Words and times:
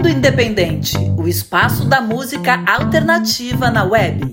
Mundo 0.00 0.08
Independente, 0.08 0.96
o 1.18 1.28
espaço 1.28 1.84
da 1.84 2.00
música 2.00 2.64
alternativa 2.66 3.70
na 3.70 3.84
web. 3.84 4.32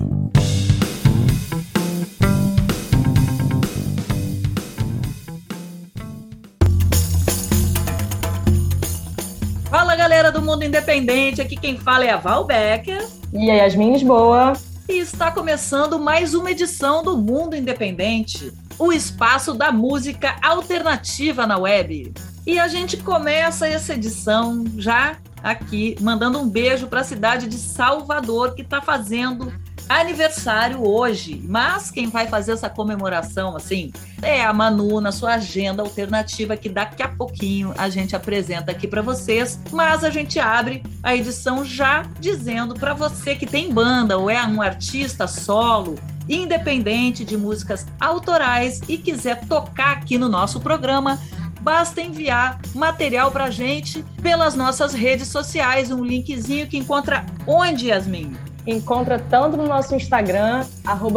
Fala 9.69 9.93
galera 9.97 10.31
do 10.31 10.41
Mundo 10.41 10.63
Independente, 10.63 11.41
aqui 11.41 11.57
quem 11.57 11.77
fala 11.77 12.05
é 12.05 12.11
a 12.11 12.17
Val 12.17 12.45
Becker. 12.45 13.05
E 13.33 13.51
a 13.51 13.55
Yasmin 13.55 13.91
Lisboa. 13.91 14.53
E 14.87 14.99
está 14.99 15.31
começando 15.31 15.99
mais 15.99 16.33
uma 16.33 16.49
edição 16.49 17.03
do 17.03 17.17
Mundo 17.17 17.57
Independente, 17.57 18.53
o 18.79 18.93
espaço 18.93 19.53
da 19.53 19.69
música 19.69 20.37
alternativa 20.41 21.45
na 21.45 21.57
web. 21.57 22.13
E 22.45 22.57
a 22.57 22.69
gente 22.69 22.95
começa 22.95 23.67
essa 23.67 23.95
edição 23.95 24.63
já 24.77 25.17
aqui, 25.43 25.95
mandando 26.01 26.39
um 26.39 26.49
beijo 26.49 26.87
para 26.87 27.01
a 27.01 27.03
cidade 27.03 27.47
de 27.47 27.57
Salvador, 27.57 28.55
que 28.55 28.61
está 28.61 28.81
fazendo 28.81 29.53
aniversário 29.89 30.85
hoje. 30.85 31.41
Mas 31.47 31.89
quem 31.89 32.09
vai 32.09 32.27
fazer 32.27 32.51
essa 32.51 32.69
comemoração, 32.69 33.55
assim, 33.55 33.91
é 34.21 34.43
a 34.43 34.51
Manu 34.51 34.99
na 34.99 35.11
sua 35.11 35.35
agenda 35.35 35.81
alternativa, 35.81 36.57
que 36.57 36.69
daqui 36.69 37.01
a 37.01 37.07
pouquinho 37.07 37.73
a 37.77 37.89
gente 37.89 38.15
apresenta 38.15 38.71
aqui 38.71 38.87
para 38.87 39.01
vocês. 39.01 39.59
Mas 39.71 40.03
a 40.03 40.09
gente 40.09 40.39
abre 40.39 40.83
a 41.01 41.15
edição 41.15 41.63
já 41.63 42.03
dizendo 42.19 42.75
para 42.75 42.93
você 42.93 43.35
que 43.35 43.45
tem 43.45 43.73
banda 43.73 44.17
ou 44.17 44.29
é 44.29 44.43
um 44.45 44.61
artista 44.61 45.27
solo 45.27 45.95
independente 46.29 47.23
de 47.23 47.37
músicas 47.37 47.85
autorais 47.99 48.81
e 48.87 48.97
quiser 48.97 49.45
tocar 49.47 49.93
aqui 49.93 50.17
no 50.17 50.27
nosso 50.27 50.59
programa, 50.59 51.17
basta 51.67 52.01
enviar 52.01 52.61
material 52.73 53.29
para 53.29 53.51
gente 53.51 54.01
pelas 54.21 54.55
nossas 54.55 54.93
redes 54.93 55.27
sociais, 55.27 55.91
um 55.91 56.01
linkzinho 56.01 56.65
que 56.65 56.77
encontra 56.77 57.25
onde, 57.45 57.87
Yasmin? 57.87 58.37
Encontra 58.67 59.17
tanto 59.17 59.55
no 59.55 59.65
nosso 59.65 59.95
Instagram, 59.95 60.65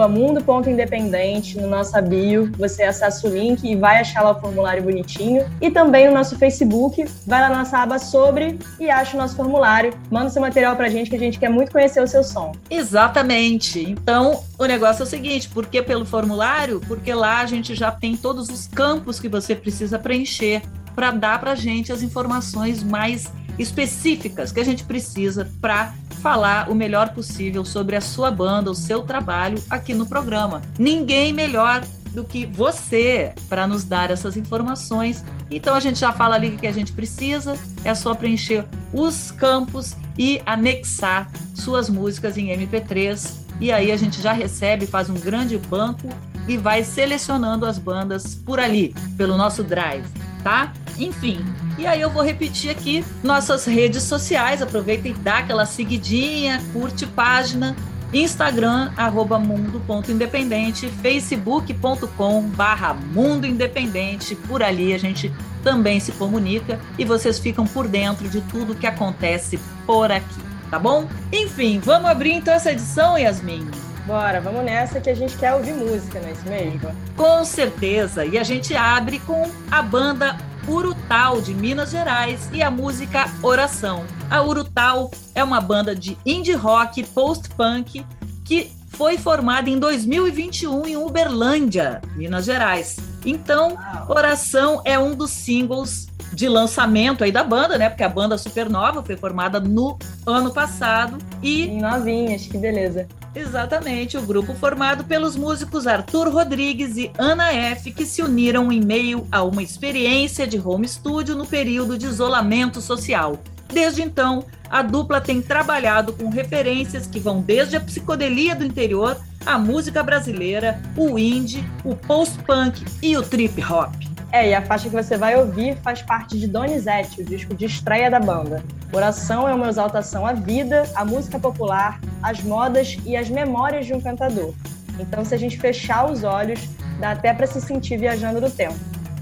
mundo.independente, 0.08 1.58
no 1.58 1.68
nossa 1.68 2.00
bio, 2.00 2.50
você 2.56 2.84
acessa 2.84 3.26
o 3.26 3.30
link 3.30 3.64
e 3.64 3.74
vai 3.74 4.00
achar 4.00 4.22
lá 4.22 4.30
o 4.30 4.40
formulário 4.40 4.82
bonitinho. 4.82 5.44
E 5.60 5.70
também 5.70 6.08
no 6.08 6.14
nosso 6.14 6.38
Facebook, 6.38 7.04
vai 7.26 7.40
lá 7.40 7.48
na 7.48 7.58
nossa 7.58 7.78
aba 7.78 7.98
sobre 7.98 8.58
e 8.78 8.88
acha 8.88 9.16
o 9.16 9.20
nosso 9.20 9.36
formulário. 9.36 9.92
Manda 10.10 10.30
seu 10.30 10.40
material 10.40 10.76
pra 10.76 10.88
gente 10.88 11.10
que 11.10 11.16
a 11.16 11.18
gente 11.18 11.38
quer 11.38 11.50
muito 11.50 11.72
conhecer 11.72 12.02
o 12.02 12.06
seu 12.06 12.22
som. 12.22 12.52
Exatamente. 12.70 13.82
Então, 13.82 14.42
o 14.58 14.64
negócio 14.64 15.02
é 15.02 15.04
o 15.04 15.08
seguinte, 15.08 15.48
por 15.48 15.66
que 15.66 15.82
pelo 15.82 16.04
formulário? 16.04 16.80
Porque 16.86 17.12
lá 17.12 17.40
a 17.40 17.46
gente 17.46 17.74
já 17.74 17.90
tem 17.90 18.16
todos 18.16 18.48
os 18.48 18.68
campos 18.68 19.18
que 19.18 19.28
você 19.28 19.54
precisa 19.54 19.98
preencher 19.98 20.62
para 20.94 21.10
dar 21.10 21.40
pra 21.40 21.54
gente 21.54 21.92
as 21.92 22.02
informações 22.02 22.82
mais 22.82 23.30
específicas 23.60 24.50
que 24.50 24.60
a 24.60 24.64
gente 24.64 24.84
precisa 24.84 25.50
para 25.60 25.94
falar 26.22 26.70
o 26.70 26.74
melhor 26.74 27.10
possível 27.10 27.64
sobre 27.64 27.96
a 27.96 28.00
sua 28.00 28.30
banda, 28.30 28.70
o 28.70 28.74
seu 28.74 29.02
trabalho 29.02 29.62
aqui 29.68 29.94
no 29.94 30.06
programa. 30.06 30.62
Ninguém 30.78 31.32
melhor 31.32 31.82
do 32.12 32.24
que 32.24 32.44
você 32.44 33.32
para 33.48 33.66
nos 33.66 33.84
dar 33.84 34.10
essas 34.10 34.36
informações. 34.36 35.24
Então 35.50 35.74
a 35.74 35.80
gente 35.80 35.98
já 35.98 36.12
fala 36.12 36.34
ali 36.34 36.48
o 36.48 36.58
que 36.58 36.66
a 36.66 36.72
gente 36.72 36.92
precisa, 36.92 37.56
é 37.84 37.94
só 37.94 38.14
preencher 38.14 38.64
os 38.92 39.30
campos 39.30 39.96
e 40.18 40.40
anexar 40.44 41.30
suas 41.54 41.88
músicas 41.88 42.36
em 42.36 42.48
MP3. 42.48 43.40
E 43.60 43.70
aí 43.70 43.92
a 43.92 43.96
gente 43.96 44.20
já 44.20 44.32
recebe, 44.32 44.86
faz 44.86 45.08
um 45.10 45.14
grande 45.14 45.56
banco 45.56 46.08
e 46.48 46.56
vai 46.56 46.82
selecionando 46.82 47.66
as 47.66 47.78
bandas 47.78 48.34
por 48.34 48.58
ali, 48.58 48.94
pelo 49.16 49.36
nosso 49.36 49.62
drive, 49.62 50.04
tá? 50.42 50.72
Enfim, 50.98 51.44
e 51.80 51.86
aí 51.86 52.00
eu 52.02 52.10
vou 52.10 52.22
repetir 52.22 52.70
aqui 52.70 53.02
nossas 53.22 53.64
redes 53.64 54.02
sociais. 54.02 54.60
Aproveita 54.60 55.08
e 55.08 55.14
dá 55.14 55.38
aquela 55.38 55.64
seguidinha, 55.64 56.62
curte 56.72 57.06
página. 57.06 57.74
Instagram, 58.12 58.90
arroba 58.96 59.38
mundo.independente, 59.38 60.88
facebook.com 60.88 62.42
barra 62.42 62.92
mundo 62.92 63.46
independente. 63.46 64.34
Por 64.34 64.62
ali 64.62 64.92
a 64.92 64.98
gente 64.98 65.32
também 65.62 66.00
se 66.00 66.12
comunica 66.12 66.78
e 66.98 67.04
vocês 67.04 67.38
ficam 67.38 67.64
por 67.66 67.86
dentro 67.86 68.28
de 68.28 68.40
tudo 68.42 68.74
que 68.74 68.86
acontece 68.86 69.58
por 69.86 70.10
aqui, 70.10 70.40
tá 70.70 70.78
bom? 70.78 71.08
Enfim, 71.32 71.78
vamos 71.78 72.10
abrir 72.10 72.32
então 72.32 72.52
essa 72.52 72.72
edição, 72.72 73.16
Yasmin? 73.16 73.89
Bora, 74.06 74.40
vamos 74.40 74.64
nessa 74.64 75.00
que 75.00 75.10
a 75.10 75.14
gente 75.14 75.36
quer 75.36 75.54
ouvir 75.54 75.72
música, 75.72 76.20
não 76.20 76.28
é 76.28 76.32
isso 76.32 76.48
mesmo? 76.48 76.96
Com 77.16 77.44
certeza, 77.44 78.24
e 78.24 78.38
a 78.38 78.42
gente 78.42 78.74
abre 78.74 79.20
com 79.20 79.48
a 79.70 79.82
banda 79.82 80.36
Urutal, 80.66 81.40
de 81.40 81.54
Minas 81.54 81.90
Gerais, 81.90 82.48
e 82.52 82.62
a 82.62 82.70
música 82.70 83.26
Oração. 83.42 84.04
A 84.30 84.42
Urutal 84.42 85.10
é 85.34 85.42
uma 85.42 85.60
banda 85.60 85.94
de 85.94 86.16
indie 86.24 86.52
rock 86.52 87.02
post-punk 87.04 88.04
que 88.44 88.72
foi 88.88 89.16
formada 89.16 89.70
em 89.70 89.78
2021 89.78 90.86
em 90.86 90.96
Uberlândia, 90.96 92.00
Minas 92.16 92.44
Gerais. 92.44 92.96
Então, 93.24 93.78
Oração 94.08 94.82
é 94.84 94.98
um 94.98 95.14
dos 95.14 95.30
singles 95.30 96.09
de 96.32 96.48
lançamento 96.48 97.24
aí 97.24 97.32
da 97.32 97.44
banda, 97.44 97.76
né? 97.76 97.88
Porque 97.88 98.02
a 98.02 98.08
banda 98.08 98.38
Supernova 98.38 99.02
foi 99.02 99.16
formada 99.16 99.60
no 99.60 99.98
ano 100.26 100.52
passado 100.52 101.18
e 101.42 101.66
novinhas, 101.80 102.46
que 102.46 102.58
beleza. 102.58 103.08
Exatamente, 103.34 104.16
o 104.16 104.22
grupo 104.22 104.54
formado 104.54 105.04
pelos 105.04 105.36
músicos 105.36 105.86
Arthur 105.86 106.28
Rodrigues 106.28 106.96
e 106.96 107.10
Ana 107.16 107.52
F, 107.52 107.92
que 107.92 108.04
se 108.04 108.22
uniram 108.22 108.72
em 108.72 108.80
meio 108.80 109.26
a 109.30 109.42
uma 109.42 109.62
experiência 109.62 110.46
de 110.46 110.58
home 110.58 110.88
studio 110.88 111.36
no 111.36 111.46
período 111.46 111.96
de 111.96 112.06
isolamento 112.06 112.80
social. 112.80 113.38
Desde 113.72 114.02
então, 114.02 114.44
a 114.68 114.82
dupla 114.82 115.20
tem 115.20 115.40
trabalhado 115.40 116.12
com 116.12 116.28
referências 116.28 117.06
que 117.06 117.20
vão 117.20 117.40
desde 117.40 117.76
a 117.76 117.80
psicodelia 117.80 118.56
do 118.56 118.64
interior, 118.64 119.16
a 119.46 119.56
música 119.58 120.02
brasileira, 120.02 120.80
o 120.96 121.18
indie, 121.18 121.64
o 121.84 121.94
post-punk 121.94 122.84
e 123.00 123.16
o 123.16 123.22
trip 123.22 123.62
hop. 123.64 123.94
É, 124.32 124.50
e 124.50 124.54
a 124.54 124.62
faixa 124.62 124.88
que 124.88 124.94
você 124.94 125.16
vai 125.16 125.36
ouvir 125.36 125.76
faz 125.82 126.02
parte 126.02 126.38
de 126.38 126.46
Donizete, 126.46 127.20
o 127.20 127.24
disco 127.24 127.54
de 127.54 127.64
estreia 127.64 128.08
da 128.08 128.20
banda. 128.20 128.62
Oração 128.92 129.48
é 129.48 129.54
uma 129.54 129.68
exaltação 129.68 130.24
à 130.24 130.32
vida, 130.32 130.84
à 130.94 131.04
música 131.04 131.38
popular, 131.38 132.00
às 132.22 132.40
modas 132.40 132.96
e 133.04 133.16
às 133.16 133.28
memórias 133.28 133.86
de 133.86 133.92
um 133.92 134.00
cantador. 134.00 134.54
Então, 135.00 135.24
se 135.24 135.34
a 135.34 135.38
gente 135.38 135.58
fechar 135.58 136.10
os 136.10 136.22
olhos, 136.22 136.60
dá 137.00 137.12
até 137.12 137.34
para 137.34 137.46
se 137.46 137.60
sentir 137.60 137.98
viajando 137.98 138.40
no 138.40 138.50
tempo. 138.50 138.78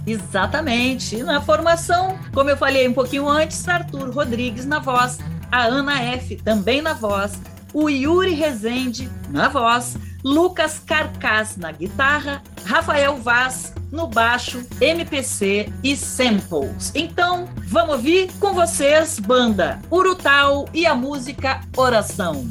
Exatamente. 0.06 1.22
Na 1.22 1.41
formação, 1.41 2.18
como 2.34 2.50
eu 2.50 2.56
falei 2.56 2.86
um 2.86 2.92
pouquinho 2.92 3.28
antes, 3.28 3.66
Arthur 3.66 4.10
Rodrigues 4.10 4.66
na 4.66 4.78
voz, 4.78 5.18
a 5.50 5.64
Ana 5.64 6.02
F 6.02 6.36
também 6.36 6.82
na 6.82 6.92
voz, 6.92 7.41
o 7.72 7.88
Yuri 7.88 8.32
Rezende 8.32 9.10
na 9.30 9.48
voz, 9.48 9.97
Lucas 10.24 10.78
Carcas 10.78 11.56
na 11.56 11.72
guitarra, 11.72 12.42
Rafael 12.64 13.16
Vaz 13.16 13.74
no 13.90 14.06
baixo, 14.06 14.66
MPC 14.80 15.72
e 15.82 15.96
samples. 15.96 16.92
Então, 16.94 17.48
vamos 17.64 17.96
ouvir 17.96 18.30
com 18.38 18.52
vocês, 18.52 19.18
banda 19.18 19.80
Urutal 19.90 20.68
e 20.74 20.84
a 20.86 20.94
música 20.94 21.60
Oração. 21.76 22.48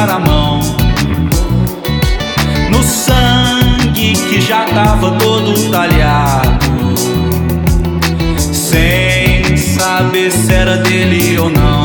soltar 0.00 0.10
a 0.10 0.18
mão 0.18 0.60
no 2.70 2.82
sangue 2.82 4.14
que 4.14 4.40
já 4.40 4.64
tava 4.64 5.12
todo 5.18 5.70
talhado, 5.70 6.94
sem 8.38 9.56
saber 9.56 10.30
se 10.30 10.52
era 10.52 10.78
dele 10.78 11.38
ou 11.38 11.50
não. 11.50 11.79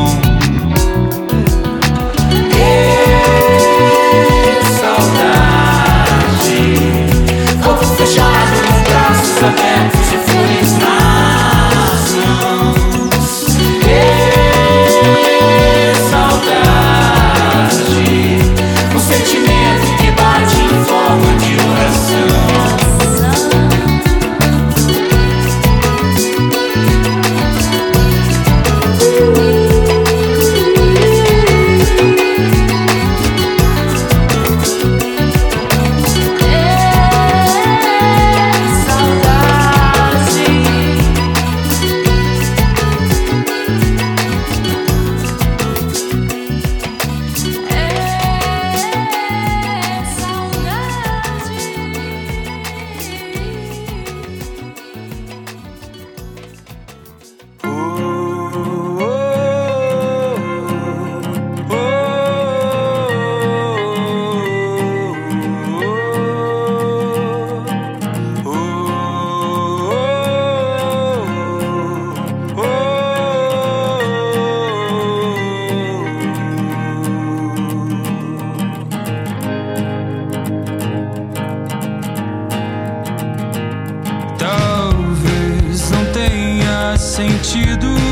sentido. 87.15 88.04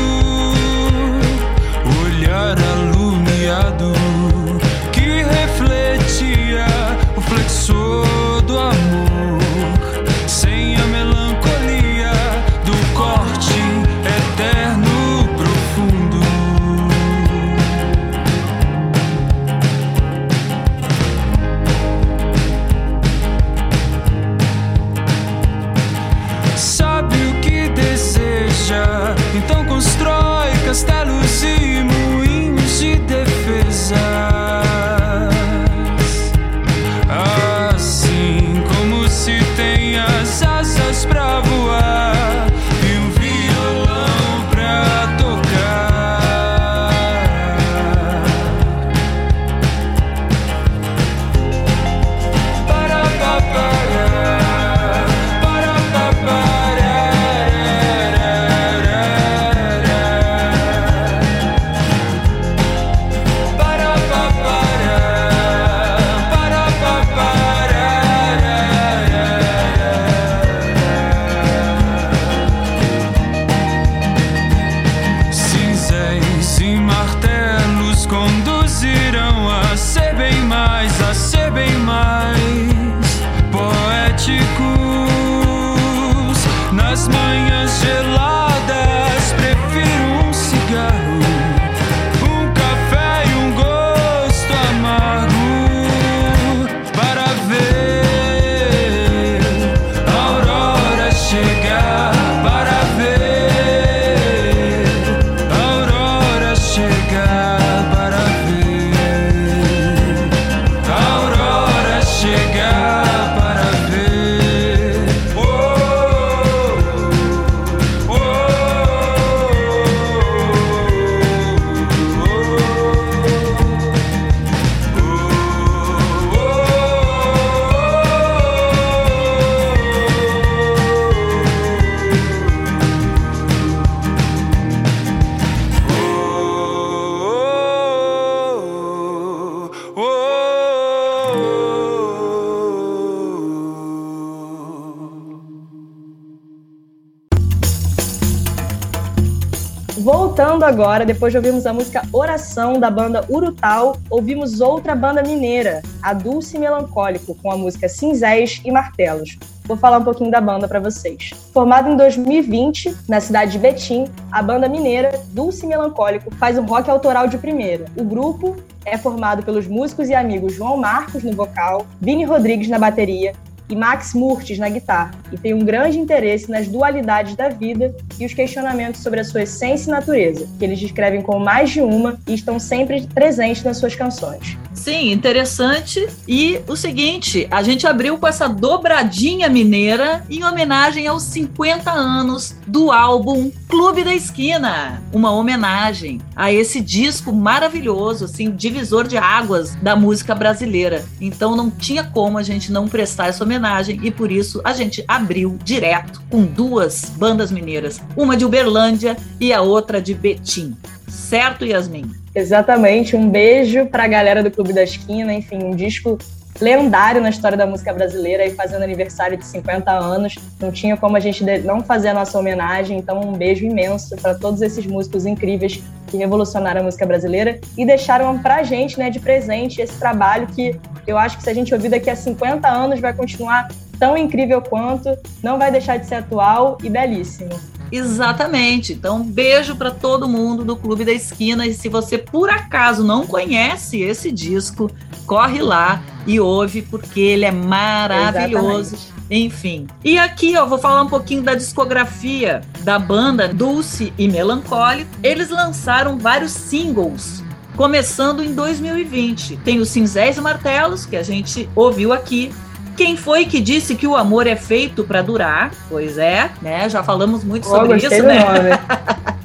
Agora, 150.84 151.06
depois 151.06 151.32
de 151.32 151.38
ouvirmos 151.38 151.64
a 151.64 151.72
música 151.72 152.02
Oração 152.12 152.78
da 152.78 152.90
banda 152.90 153.24
Urutal, 153.30 153.96
ouvimos 154.10 154.60
outra 154.60 154.94
banda 154.94 155.22
mineira, 155.22 155.80
a 156.02 156.12
Dulce 156.12 156.58
Melancólico, 156.58 157.34
com 157.36 157.50
a 157.50 157.56
música 157.56 157.88
Cinzéis 157.88 158.60
e 158.62 158.70
Martelos. 158.70 159.38
Vou 159.64 159.78
falar 159.78 159.96
um 159.96 160.04
pouquinho 160.04 160.30
da 160.30 160.42
banda 160.42 160.68
para 160.68 160.78
vocês. 160.78 161.30
Formada 161.54 161.88
em 161.88 161.96
2020, 161.96 162.94
na 163.08 163.18
cidade 163.18 163.52
de 163.52 163.58
Betim, 163.58 164.04
a 164.30 164.42
banda 164.42 164.68
mineira 164.68 165.22
Dulce 165.28 165.66
Melancólico 165.66 166.30
faz 166.34 166.58
um 166.58 166.66
rock 166.66 166.90
autoral 166.90 167.28
de 167.28 167.38
primeira. 167.38 167.86
O 167.96 168.04
grupo 168.04 168.54
é 168.84 168.98
formado 168.98 169.42
pelos 169.42 169.66
músicos 169.66 170.10
e 170.10 170.14
amigos 170.14 170.52
João 170.52 170.76
Marcos 170.76 171.22
no 171.22 171.32
vocal, 171.32 171.86
Vini 171.98 172.24
Rodrigues 172.24 172.68
na 172.68 172.78
bateria, 172.78 173.32
e 173.68 173.76
Max 173.76 174.14
Murtis 174.14 174.58
na 174.58 174.68
guitarra, 174.68 175.12
e 175.32 175.38
tem 175.38 175.54
um 175.54 175.64
grande 175.64 175.98
interesse 175.98 176.50
nas 176.50 176.68
dualidades 176.68 177.34
da 177.34 177.48
vida 177.48 177.94
e 178.18 178.26
os 178.26 178.34
questionamentos 178.34 179.02
sobre 179.02 179.20
a 179.20 179.24
sua 179.24 179.42
essência 179.42 179.88
e 179.88 179.92
natureza, 179.92 180.48
que 180.58 180.64
eles 180.64 180.78
descrevem 180.78 181.22
com 181.22 181.38
mais 181.38 181.70
de 181.70 181.80
uma 181.80 182.18
e 182.26 182.34
estão 182.34 182.58
sempre 182.58 183.06
presentes 183.14 183.62
nas 183.62 183.78
suas 183.78 183.94
canções. 183.94 184.56
Sim, 184.74 185.12
interessante. 185.12 186.06
E 186.26 186.60
o 186.68 186.76
seguinte, 186.76 187.46
a 187.50 187.62
gente 187.62 187.86
abriu 187.86 188.18
com 188.18 188.26
essa 188.26 188.48
dobradinha 188.48 189.48
mineira 189.48 190.24
em 190.28 190.44
homenagem 190.44 191.06
aos 191.06 191.22
50 191.22 191.90
anos 191.90 192.56
do 192.66 192.90
álbum 192.90 193.50
Clube 193.68 194.04
da 194.04 194.12
Esquina. 194.12 195.02
Uma 195.12 195.30
homenagem 195.30 196.20
a 196.34 196.52
esse 196.52 196.80
disco 196.80 197.32
maravilhoso, 197.32 198.24
assim, 198.24 198.50
divisor 198.50 199.06
de 199.06 199.16
águas 199.16 199.74
da 199.76 199.96
música 199.96 200.34
brasileira. 200.34 201.04
Então 201.20 201.56
não 201.56 201.70
tinha 201.70 202.04
como 202.04 202.36
a 202.36 202.42
gente 202.42 202.70
não 202.70 202.88
prestar 202.88 203.28
essa 203.28 203.42
homenagem 203.42 203.53
e 204.02 204.10
por 204.10 204.30
isso 204.30 204.60
a 204.64 204.72
gente 204.72 205.04
abriu 205.06 205.58
direto 205.62 206.22
com 206.30 206.44
duas 206.44 207.12
bandas 207.16 207.50
mineiras, 207.50 208.00
uma 208.16 208.36
de 208.36 208.44
Uberlândia 208.44 209.16
e 209.40 209.52
a 209.52 209.60
outra 209.60 210.00
de 210.00 210.14
Betim. 210.14 210.76
Certo, 211.08 211.64
Yasmin? 211.64 212.10
Exatamente. 212.34 213.14
Um 213.14 213.30
beijo 213.30 213.86
para 213.86 214.04
a 214.04 214.08
galera 214.08 214.42
do 214.42 214.50
Clube 214.50 214.72
da 214.72 214.82
Esquina. 214.82 215.32
Enfim, 215.32 215.62
um 215.62 215.76
disco 215.76 216.18
lendário 216.60 217.20
na 217.20 217.30
história 217.30 217.56
da 217.56 217.66
música 217.66 217.92
brasileira 217.92 218.46
e 218.46 218.54
fazendo 218.54 218.82
aniversário 218.82 219.36
de 219.36 219.44
50 219.44 219.90
anos. 219.90 220.36
Não 220.60 220.70
tinha 220.70 220.96
como 220.96 221.16
a 221.16 221.20
gente 221.20 221.44
não 221.60 221.82
fazer 221.82 222.08
a 222.08 222.14
nossa 222.14 222.38
homenagem. 222.38 222.98
Então, 222.98 223.20
um 223.20 223.32
beijo 223.32 223.64
imenso 223.64 224.16
para 224.16 224.34
todos 224.34 224.62
esses 224.62 224.86
músicos 224.86 225.26
incríveis 225.26 225.82
que 226.06 226.16
revolucionaram 226.16 226.80
a 226.80 226.84
música 226.84 227.04
brasileira 227.04 227.58
e 227.76 227.84
deixaram 227.84 228.38
para 228.38 228.56
a 228.56 228.62
gente, 228.62 228.98
né, 228.98 229.10
de 229.10 229.18
presente 229.18 229.80
esse 229.80 229.98
trabalho 229.98 230.46
que 230.48 230.78
eu 231.06 231.18
acho 231.18 231.36
que 231.36 231.42
se 231.42 231.50
a 231.50 231.54
gente 231.54 231.74
ouvir 231.74 231.88
daqui 231.88 232.08
a 232.08 232.16
50 232.16 232.68
anos 232.68 233.00
vai 233.00 233.12
continuar 233.12 233.68
tão 233.98 234.16
incrível 234.16 234.60
quanto, 234.62 235.16
não 235.42 235.58
vai 235.58 235.70
deixar 235.70 235.96
de 235.98 236.06
ser 236.06 236.16
atual 236.16 236.78
e 236.82 236.88
belíssimo. 236.88 237.50
Exatamente. 237.96 238.92
Então, 238.92 239.22
beijo 239.22 239.76
para 239.76 239.90
todo 239.90 240.28
mundo 240.28 240.64
do 240.64 240.76
Clube 240.76 241.04
da 241.04 241.12
Esquina. 241.12 241.66
E 241.66 241.74
se 241.74 241.88
você 241.88 242.18
por 242.18 242.50
acaso 242.50 243.04
não 243.04 243.26
conhece 243.26 244.00
esse 244.00 244.32
disco, 244.32 244.90
corre 245.26 245.62
lá 245.62 246.02
e 246.26 246.40
ouve, 246.40 246.82
porque 246.82 247.20
ele 247.20 247.44
é 247.44 247.52
maravilhoso. 247.52 248.94
Exatamente. 248.94 249.14
Enfim. 249.30 249.86
E 250.04 250.18
aqui 250.18 250.52
eu 250.52 250.68
vou 250.68 250.78
falar 250.78 251.02
um 251.02 251.08
pouquinho 251.08 251.42
da 251.42 251.54
discografia 251.54 252.60
da 252.80 252.98
banda 252.98 253.48
Dulce 253.48 254.12
e 254.18 254.28
Melancólico. 254.28 255.10
Eles 255.22 255.48
lançaram 255.48 256.18
vários 256.18 256.52
singles 256.52 257.42
começando 257.76 258.42
em 258.42 258.54
2020. 258.54 259.56
Tem 259.58 259.78
os 259.80 259.88
Cinzéis 259.88 260.36
e 260.36 260.40
Martelos, 260.40 261.06
que 261.06 261.16
a 261.16 261.22
gente 261.22 261.68
ouviu 261.74 262.12
aqui, 262.12 262.52
quem 262.96 263.16
foi 263.16 263.44
que 263.44 263.60
disse 263.60 263.94
que 263.94 264.06
o 264.06 264.16
amor 264.16 264.46
é 264.46 264.56
feito 264.56 265.04
para 265.04 265.22
durar? 265.22 265.72
Pois 265.88 266.18
é, 266.18 266.50
né? 266.62 266.88
Já 266.88 267.02
falamos 267.02 267.44
muito 267.44 267.66
oh, 267.66 267.70
sobre 267.70 267.98
isso, 267.98 268.22
né? 268.22 268.78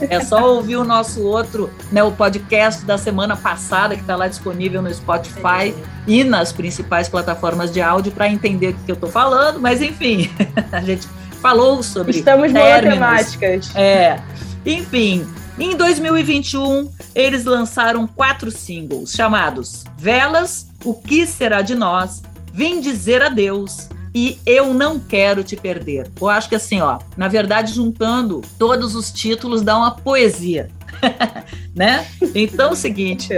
É 0.00 0.20
só 0.20 0.54
ouvir 0.54 0.76
o 0.76 0.84
nosso 0.84 1.22
outro, 1.22 1.70
né, 1.90 2.02
o 2.02 2.12
podcast 2.12 2.84
da 2.84 2.98
semana 2.98 3.36
passada, 3.36 3.94
que 3.94 4.00
está 4.00 4.16
lá 4.16 4.28
disponível 4.28 4.82
no 4.82 4.92
Spotify 4.92 5.74
e 6.06 6.24
nas 6.24 6.52
principais 6.52 7.08
plataformas 7.08 7.72
de 7.72 7.80
áudio 7.80 8.12
para 8.12 8.28
entender 8.28 8.68
o 8.68 8.74
que, 8.74 8.90
eu 8.90 8.94
estou 8.94 9.10
falando, 9.10 9.60
mas 9.60 9.80
enfim, 9.80 10.30
a 10.72 10.80
gente 10.80 11.06
falou 11.40 11.82
sobre. 11.82 12.18
Estamos 12.18 12.52
monotemáticas. 12.52 13.74
É. 13.74 14.18
Enfim, 14.66 15.26
em 15.58 15.76
2021, 15.76 16.90
eles 17.14 17.44
lançaram 17.44 18.06
quatro 18.06 18.50
singles 18.50 19.12
chamados 19.12 19.84
Velas, 19.96 20.66
O 20.84 20.94
Que 20.94 21.26
Será 21.26 21.62
de 21.62 21.74
Nós, 21.74 22.22
Vem 22.54 22.80
dizer 22.80 23.20
adeus 23.20 23.88
e 24.14 24.38
eu 24.46 24.72
não 24.72 25.00
quero 25.00 25.42
te 25.42 25.56
perder. 25.56 26.08
Eu 26.20 26.28
acho 26.28 26.48
que 26.48 26.54
assim, 26.54 26.80
ó, 26.80 27.00
na 27.16 27.26
verdade, 27.26 27.74
juntando 27.74 28.42
todos 28.56 28.94
os 28.94 29.10
títulos 29.10 29.60
dá 29.60 29.76
uma 29.76 29.90
poesia, 29.90 30.70
né? 31.74 32.06
Então, 32.32 32.68
é 32.68 32.72
o 32.72 32.76
seguinte, 32.76 33.30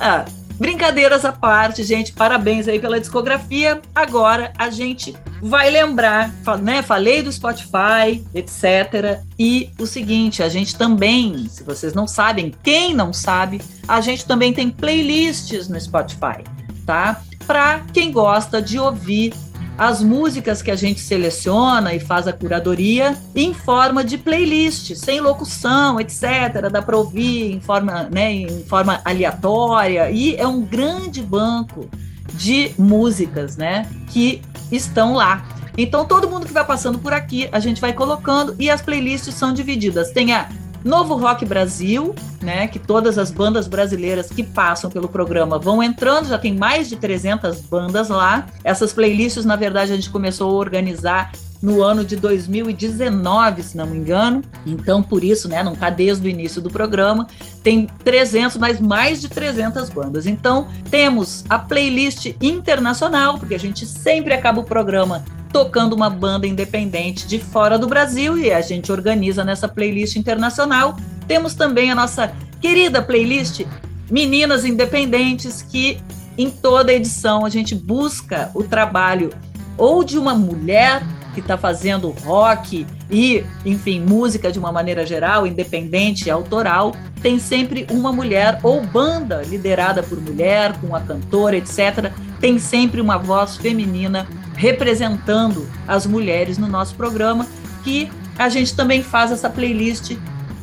ah, 0.00 0.24
brincadeiras 0.54 1.24
à 1.24 1.30
parte, 1.30 1.84
gente, 1.84 2.12
parabéns 2.12 2.66
aí 2.66 2.80
pela 2.80 2.98
discografia. 2.98 3.80
Agora 3.94 4.52
a 4.58 4.68
gente 4.68 5.14
vai 5.40 5.70
lembrar, 5.70 6.34
né? 6.60 6.82
Falei 6.82 7.22
do 7.22 7.30
Spotify, 7.30 8.26
etc. 8.34 9.20
E 9.38 9.70
o 9.78 9.86
seguinte, 9.86 10.42
a 10.42 10.48
gente 10.48 10.76
também, 10.76 11.48
se 11.48 11.62
vocês 11.62 11.94
não 11.94 12.08
sabem, 12.08 12.52
quem 12.64 12.92
não 12.92 13.12
sabe, 13.12 13.60
a 13.86 14.00
gente 14.00 14.26
também 14.26 14.52
tem 14.52 14.70
playlists 14.70 15.68
no 15.68 15.80
Spotify, 15.80 16.42
tá? 16.84 17.22
Para 17.46 17.80
quem 17.92 18.10
gosta 18.10 18.60
de 18.60 18.78
ouvir 18.78 19.32
as 19.78 20.02
músicas 20.02 20.62
que 20.62 20.70
a 20.70 20.76
gente 20.76 21.00
seleciona 21.00 21.94
e 21.94 22.00
faz 22.00 22.26
a 22.26 22.32
curadoria 22.32 23.16
em 23.34 23.52
forma 23.52 24.02
de 24.02 24.16
playlist, 24.16 24.94
sem 24.94 25.20
locução, 25.20 26.00
etc. 26.00 26.70
Dá 26.70 26.80
para 26.80 26.96
ouvir 26.96 27.52
em 27.52 27.60
forma, 27.60 28.04
né, 28.04 28.32
em 28.32 28.64
forma 28.64 29.00
aleatória 29.04 30.10
e 30.10 30.34
é 30.36 30.46
um 30.46 30.62
grande 30.62 31.22
banco 31.22 31.88
de 32.34 32.72
músicas, 32.78 33.56
né, 33.56 33.86
que 34.08 34.40
estão 34.72 35.14
lá. 35.14 35.46
Então 35.76 36.06
todo 36.06 36.28
mundo 36.28 36.46
que 36.46 36.52
vai 36.52 36.64
passando 36.64 36.98
por 36.98 37.12
aqui, 37.12 37.48
a 37.52 37.60
gente 37.60 37.80
vai 37.80 37.92
colocando 37.92 38.56
e 38.58 38.70
as 38.70 38.80
playlists 38.80 39.34
são 39.34 39.52
divididas. 39.52 40.10
Tem 40.10 40.32
a 40.32 40.48
Novo 40.86 41.16
Rock 41.16 41.44
Brasil, 41.44 42.14
né, 42.40 42.68
que 42.68 42.78
todas 42.78 43.18
as 43.18 43.32
bandas 43.32 43.66
brasileiras 43.66 44.28
que 44.30 44.44
passam 44.44 44.88
pelo 44.88 45.08
programa 45.08 45.58
vão 45.58 45.82
entrando, 45.82 46.28
já 46.28 46.38
tem 46.38 46.54
mais 46.54 46.88
de 46.88 46.94
300 46.94 47.60
bandas 47.62 48.08
lá. 48.08 48.46
Essas 48.62 48.92
playlists, 48.92 49.44
na 49.44 49.56
verdade, 49.56 49.92
a 49.92 49.96
gente 49.96 50.08
começou 50.10 50.48
a 50.48 50.54
organizar 50.54 51.32
no 51.66 51.82
ano 51.82 52.04
de 52.04 52.14
2019, 52.14 53.60
se 53.60 53.76
não 53.76 53.88
me 53.88 53.98
engano. 53.98 54.40
Então, 54.64 55.02
por 55.02 55.24
isso, 55.24 55.48
né, 55.48 55.64
não 55.64 55.72
está 55.72 55.90
desde 55.90 56.24
o 56.24 56.30
início 56.30 56.62
do 56.62 56.70
programa. 56.70 57.26
Tem 57.60 57.88
300, 58.04 58.56
mas 58.56 58.78
mais 58.78 59.20
de 59.20 59.28
300 59.28 59.90
bandas. 59.90 60.28
Então, 60.28 60.68
temos 60.88 61.44
a 61.48 61.58
playlist 61.58 62.36
internacional, 62.40 63.36
porque 63.36 63.56
a 63.56 63.58
gente 63.58 63.84
sempre 63.84 64.32
acaba 64.32 64.60
o 64.60 64.64
programa 64.64 65.24
tocando 65.52 65.92
uma 65.92 66.08
banda 66.08 66.46
independente 66.46 67.26
de 67.26 67.40
fora 67.40 67.76
do 67.76 67.88
Brasil 67.88 68.38
e 68.38 68.52
a 68.52 68.60
gente 68.60 68.92
organiza 68.92 69.42
nessa 69.42 69.66
playlist 69.66 70.14
internacional. 70.14 70.96
Temos 71.26 71.56
também 71.56 71.90
a 71.90 71.96
nossa 71.96 72.32
querida 72.60 73.02
playlist 73.02 73.66
Meninas 74.08 74.64
Independentes, 74.64 75.62
que 75.62 75.98
em 76.38 76.48
toda 76.48 76.92
edição 76.92 77.44
a 77.44 77.50
gente 77.50 77.74
busca 77.74 78.52
o 78.54 78.62
trabalho 78.62 79.30
ou 79.76 80.04
de 80.04 80.16
uma 80.16 80.32
mulher 80.32 81.02
que 81.36 81.40
está 81.40 81.58
fazendo 81.58 82.08
rock 82.24 82.86
e, 83.10 83.44
enfim, 83.62 84.00
música 84.00 84.50
de 84.50 84.58
uma 84.58 84.72
maneira 84.72 85.04
geral, 85.04 85.46
independente, 85.46 86.30
autoral, 86.30 86.96
tem 87.20 87.38
sempre 87.38 87.86
uma 87.90 88.10
mulher 88.10 88.58
ou 88.62 88.80
banda 88.80 89.42
liderada 89.42 90.02
por 90.02 90.18
mulher, 90.18 90.72
com 90.80 90.96
a 90.96 91.00
cantora, 91.00 91.54
etc. 91.58 92.10
Tem 92.40 92.58
sempre 92.58 93.02
uma 93.02 93.18
voz 93.18 93.58
feminina 93.58 94.26
representando 94.54 95.68
as 95.86 96.06
mulheres 96.06 96.56
no 96.56 96.66
nosso 96.66 96.94
programa, 96.94 97.46
que 97.84 98.10
a 98.38 98.48
gente 98.48 98.74
também 98.74 99.02
faz 99.02 99.30
essa 99.30 99.50
playlist 99.50 100.16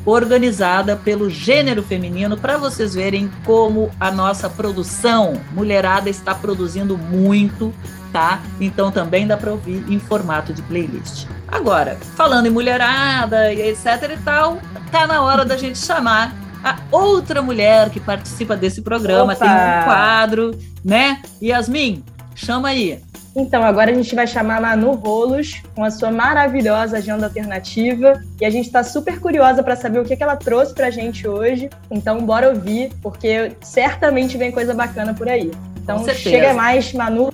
organizada 0.03 0.96
pelo 0.96 1.30
gênero 1.30 1.84
feminino 1.84 2.36
para 2.36 2.58
vocês 2.58 2.96
verem 2.96 3.30
como 3.46 3.92
a 4.00 4.10
nossa 4.10 4.50
produção 4.50 5.39
mulherada 5.53 6.10
está 6.10 6.34
produzindo 6.34 6.98
muito, 6.98 7.72
tá? 8.13 8.41
Então 8.62 8.91
também 8.91 9.27
dá 9.27 9.36
para 9.36 9.51
ouvir 9.51 9.84
em 9.89 10.00
formato 10.00 10.53
de 10.53 10.62
playlist. 10.62 11.25
Agora, 11.48 11.98
falando 12.15 12.46
em 12.46 12.51
mulherada 12.51 13.51
e 13.51 13.70
etc 13.70 14.12
e 14.13 14.17
tal, 14.24 14.60
tá 14.91 15.05
na 15.05 15.22
hora 15.22 15.43
da 15.43 15.58
gente 15.58 15.79
chamar 15.79 16.34
a 16.63 16.77
outra 16.91 17.41
mulher 17.41 17.89
que 17.89 18.00
participa 18.00 18.55
desse 18.55 18.82
programa, 18.82 19.34
Opa. 19.34 19.46
tem 19.46 19.50
um 19.50 19.84
quadro, 19.84 20.58
né? 20.86 21.22
Yasmin, 21.41 22.03
chama 22.36 22.70
aí. 22.70 23.01
Então, 23.36 23.63
agora 23.63 23.89
a 23.89 23.93
gente 23.93 24.13
vai 24.13 24.27
chamar 24.27 24.58
a 24.58 24.62
Manu 24.62 24.93
Rolos 24.93 25.62
com 25.74 25.84
a 25.84 25.89
sua 25.89 26.12
maravilhosa 26.12 26.98
agenda 26.98 27.25
alternativa. 27.25 28.22
E 28.39 28.46
a 28.46 28.50
gente 28.50 28.67
está 28.67 28.84
super 28.84 29.20
curiosa 29.20 29.63
para 29.63 29.75
saber 29.75 30.00
o 30.00 30.05
que, 30.05 30.15
que 30.15 30.22
ela 30.22 30.36
trouxe 30.36 30.74
para 30.74 30.88
a 30.88 30.91
gente 30.91 31.27
hoje. 31.27 31.67
Então, 31.89 32.20
bora 32.20 32.50
ouvir, 32.50 32.91
porque 33.01 33.51
certamente 33.62 34.38
vem 34.38 34.51
coisa 34.51 34.74
bacana 34.74 35.15
por 35.15 35.27
aí. 35.27 35.51
Então, 35.82 36.08
chega 36.13 36.53
mais, 36.53 36.93
Manu, 36.93 37.34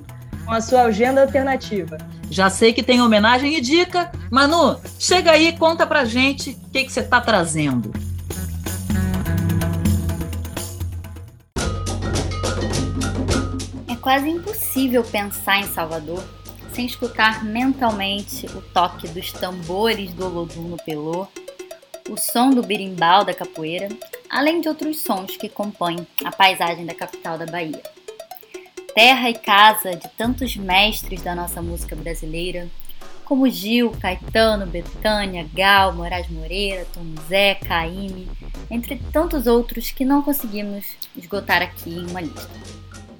com 0.49 0.55
a 0.55 0.61
sua 0.61 0.81
agenda 0.85 1.21
alternativa. 1.21 1.99
Já 2.31 2.49
sei 2.49 2.73
que 2.73 2.81
tem 2.81 2.99
homenagem 2.99 3.55
e 3.55 3.61
dica. 3.61 4.11
Manu, 4.31 4.79
chega 4.97 5.31
aí, 5.31 5.55
conta 5.55 5.85
pra 5.85 6.05
gente 6.05 6.49
o 6.49 6.69
que, 6.71 6.85
que 6.85 6.91
você 6.91 7.03
tá 7.03 7.21
trazendo. 7.21 7.93
É 13.87 13.95
quase 14.01 14.27
impossível 14.27 15.03
pensar 15.03 15.59
em 15.59 15.67
Salvador 15.67 16.23
sem 16.73 16.87
escutar 16.87 17.45
mentalmente 17.45 18.47
o 18.47 18.61
toque 18.73 19.07
dos 19.09 19.31
tambores 19.31 20.11
do 20.13 20.25
Olodum 20.25 20.69
no 20.69 20.77
Pelô, 20.77 21.27
o 22.09 22.17
som 22.17 22.49
do 22.49 22.63
berimbau 22.63 23.23
da 23.23 23.35
capoeira, 23.35 23.89
além 24.27 24.61
de 24.61 24.67
outros 24.67 24.99
sons 24.99 25.37
que 25.37 25.47
compõem 25.47 26.07
a 26.23 26.31
paisagem 26.31 26.87
da 26.87 26.95
capital 26.95 27.37
da 27.37 27.45
Bahia. 27.45 27.98
Terra 28.99 29.29
e 29.29 29.33
casa 29.33 29.95
de 29.95 30.09
tantos 30.09 30.57
mestres 30.57 31.21
da 31.21 31.33
nossa 31.33 31.61
música 31.61 31.95
brasileira, 31.95 32.67
como 33.23 33.49
Gil, 33.49 33.91
Caetano, 33.91 34.65
Betânia, 34.65 35.49
Gal, 35.53 35.93
Moraes 35.93 36.29
Moreira, 36.29 36.85
Tom 36.93 37.05
Zé, 37.29 37.55
Caíme, 37.55 38.27
entre 38.69 39.01
tantos 39.13 39.47
outros 39.47 39.89
que 39.89 40.03
não 40.03 40.21
conseguimos 40.21 40.85
esgotar 41.15 41.61
aqui 41.61 41.91
em 41.91 42.07
uma 42.07 42.19
lista. 42.19 42.49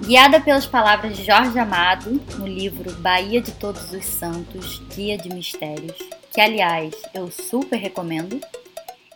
Guiada 0.02 0.42
pelas 0.42 0.66
palavras 0.66 1.16
de 1.16 1.24
Jorge 1.24 1.58
Amado 1.58 2.22
no 2.38 2.46
livro 2.46 2.94
Bahia 2.96 3.40
de 3.40 3.54
Todos 3.54 3.94
os 3.94 4.04
Santos, 4.04 4.82
Guia 4.94 5.18
de 5.18 5.30
Mistérios, 5.30 5.98
que 6.34 6.42
aliás 6.42 6.94
eu 7.14 7.32
super 7.32 7.78
recomendo, 7.78 8.42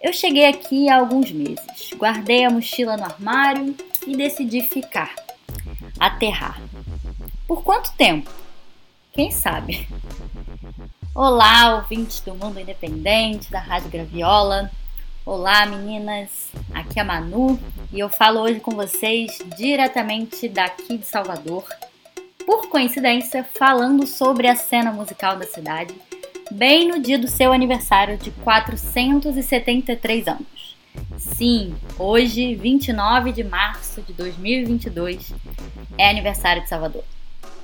eu 0.01 0.13
cheguei 0.13 0.45
aqui 0.45 0.87
há 0.87 0.95
alguns 0.95 1.29
meses, 1.29 1.89
guardei 1.97 2.45
a 2.45 2.49
mochila 2.49 2.95
no 2.95 3.03
armário 3.03 3.75
e 4.07 4.15
decidi 4.15 4.61
ficar, 4.61 5.13
aterrar. 6.05 6.61
Por 7.47 7.63
quanto 7.63 7.93
tempo? 7.93 8.29
Quem 9.13 9.31
sabe? 9.31 9.87
Olá, 11.15 11.75
ouvintes 11.75 12.19
do 12.19 12.35
Mundo 12.35 12.59
Independente, 12.59 13.49
da 13.49 13.59
Rádio 13.59 13.89
Graviola. 13.89 14.69
Olá, 15.25 15.65
meninas. 15.65 16.51
Aqui 16.73 16.99
é 16.99 17.01
a 17.01 17.05
Manu 17.05 17.57
e 17.89 17.99
eu 18.01 18.09
falo 18.09 18.41
hoje 18.41 18.59
com 18.59 18.71
vocês 18.71 19.39
diretamente 19.55 20.49
daqui 20.49 20.97
de 20.97 21.05
Salvador. 21.05 21.63
Por 22.45 22.67
coincidência, 22.67 23.45
falando 23.57 24.05
sobre 24.05 24.49
a 24.49 24.55
cena 24.57 24.91
musical 24.91 25.37
da 25.37 25.45
cidade, 25.45 25.95
bem 26.51 26.85
no 26.85 26.99
dia 26.99 27.17
do 27.17 27.29
seu 27.29 27.53
aniversário 27.53 28.17
de 28.17 28.29
473 28.31 30.27
anos. 30.27 30.72
Sim, 31.17 31.75
hoje, 31.97 32.55
29 32.55 33.31
de 33.31 33.43
março 33.43 34.01
de 34.01 34.13
2022, 34.13 35.33
é 35.97 36.09
aniversário 36.09 36.63
de 36.63 36.69
Salvador. 36.69 37.03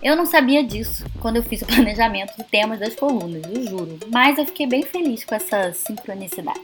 Eu 0.01 0.15
não 0.15 0.25
sabia 0.25 0.63
disso 0.63 1.05
quando 1.19 1.36
eu 1.36 1.43
fiz 1.43 1.62
o 1.62 1.65
planejamento 1.65 2.36
de 2.38 2.43
temas 2.43 2.79
das 2.79 2.96
colunas, 2.96 3.44
eu 3.46 3.68
juro, 3.68 4.00
mas 4.11 4.37
eu 4.37 4.46
fiquei 4.46 4.65
bem 4.65 4.83
feliz 4.83 5.24
com 5.25 5.35
essa 5.35 5.74
sincronicidade. 5.74 6.61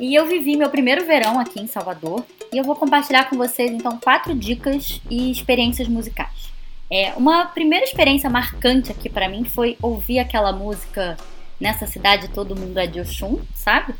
E 0.00 0.14
eu 0.14 0.26
vivi 0.26 0.56
meu 0.56 0.68
primeiro 0.68 1.06
verão 1.06 1.38
aqui 1.38 1.60
em 1.60 1.66
Salvador 1.66 2.24
e 2.52 2.58
eu 2.58 2.64
vou 2.64 2.74
compartilhar 2.74 3.30
com 3.30 3.36
vocês 3.36 3.70
então 3.70 3.98
quatro 3.98 4.34
dicas 4.34 5.00
e 5.08 5.30
experiências 5.30 5.86
musicais. 5.86 6.50
É, 6.90 7.12
uma 7.16 7.46
primeira 7.46 7.84
experiência 7.84 8.28
marcante 8.28 8.90
aqui 8.90 9.08
para 9.08 9.28
mim 9.28 9.44
foi 9.44 9.78
ouvir 9.80 10.18
aquela 10.18 10.52
música 10.52 11.16
Nessa 11.62 11.86
Cidade 11.86 12.26
Todo 12.26 12.56
Mundo 12.56 12.76
é 12.78 12.88
de 12.88 13.00
Oxum, 13.00 13.38
sabe? 13.54 13.94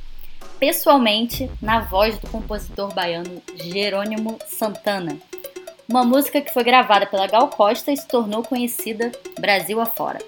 Pessoalmente, 0.63 1.51
na 1.61 1.81
voz 1.81 2.17
do 2.21 2.29
compositor 2.29 2.95
baiano 2.95 3.43
Jerônimo 3.57 4.39
Santana, 4.47 5.19
uma 5.89 6.05
música 6.05 6.41
que 6.41 6.55
foi 6.55 6.63
gravada 6.63 7.05
pela 7.05 7.27
Gal 7.27 7.49
Costa 7.49 7.91
e 7.91 7.97
se 7.97 8.07
tornou 8.07 8.45
conhecida 8.45 9.11
Brasil 9.41 9.81
afora. 9.81 10.21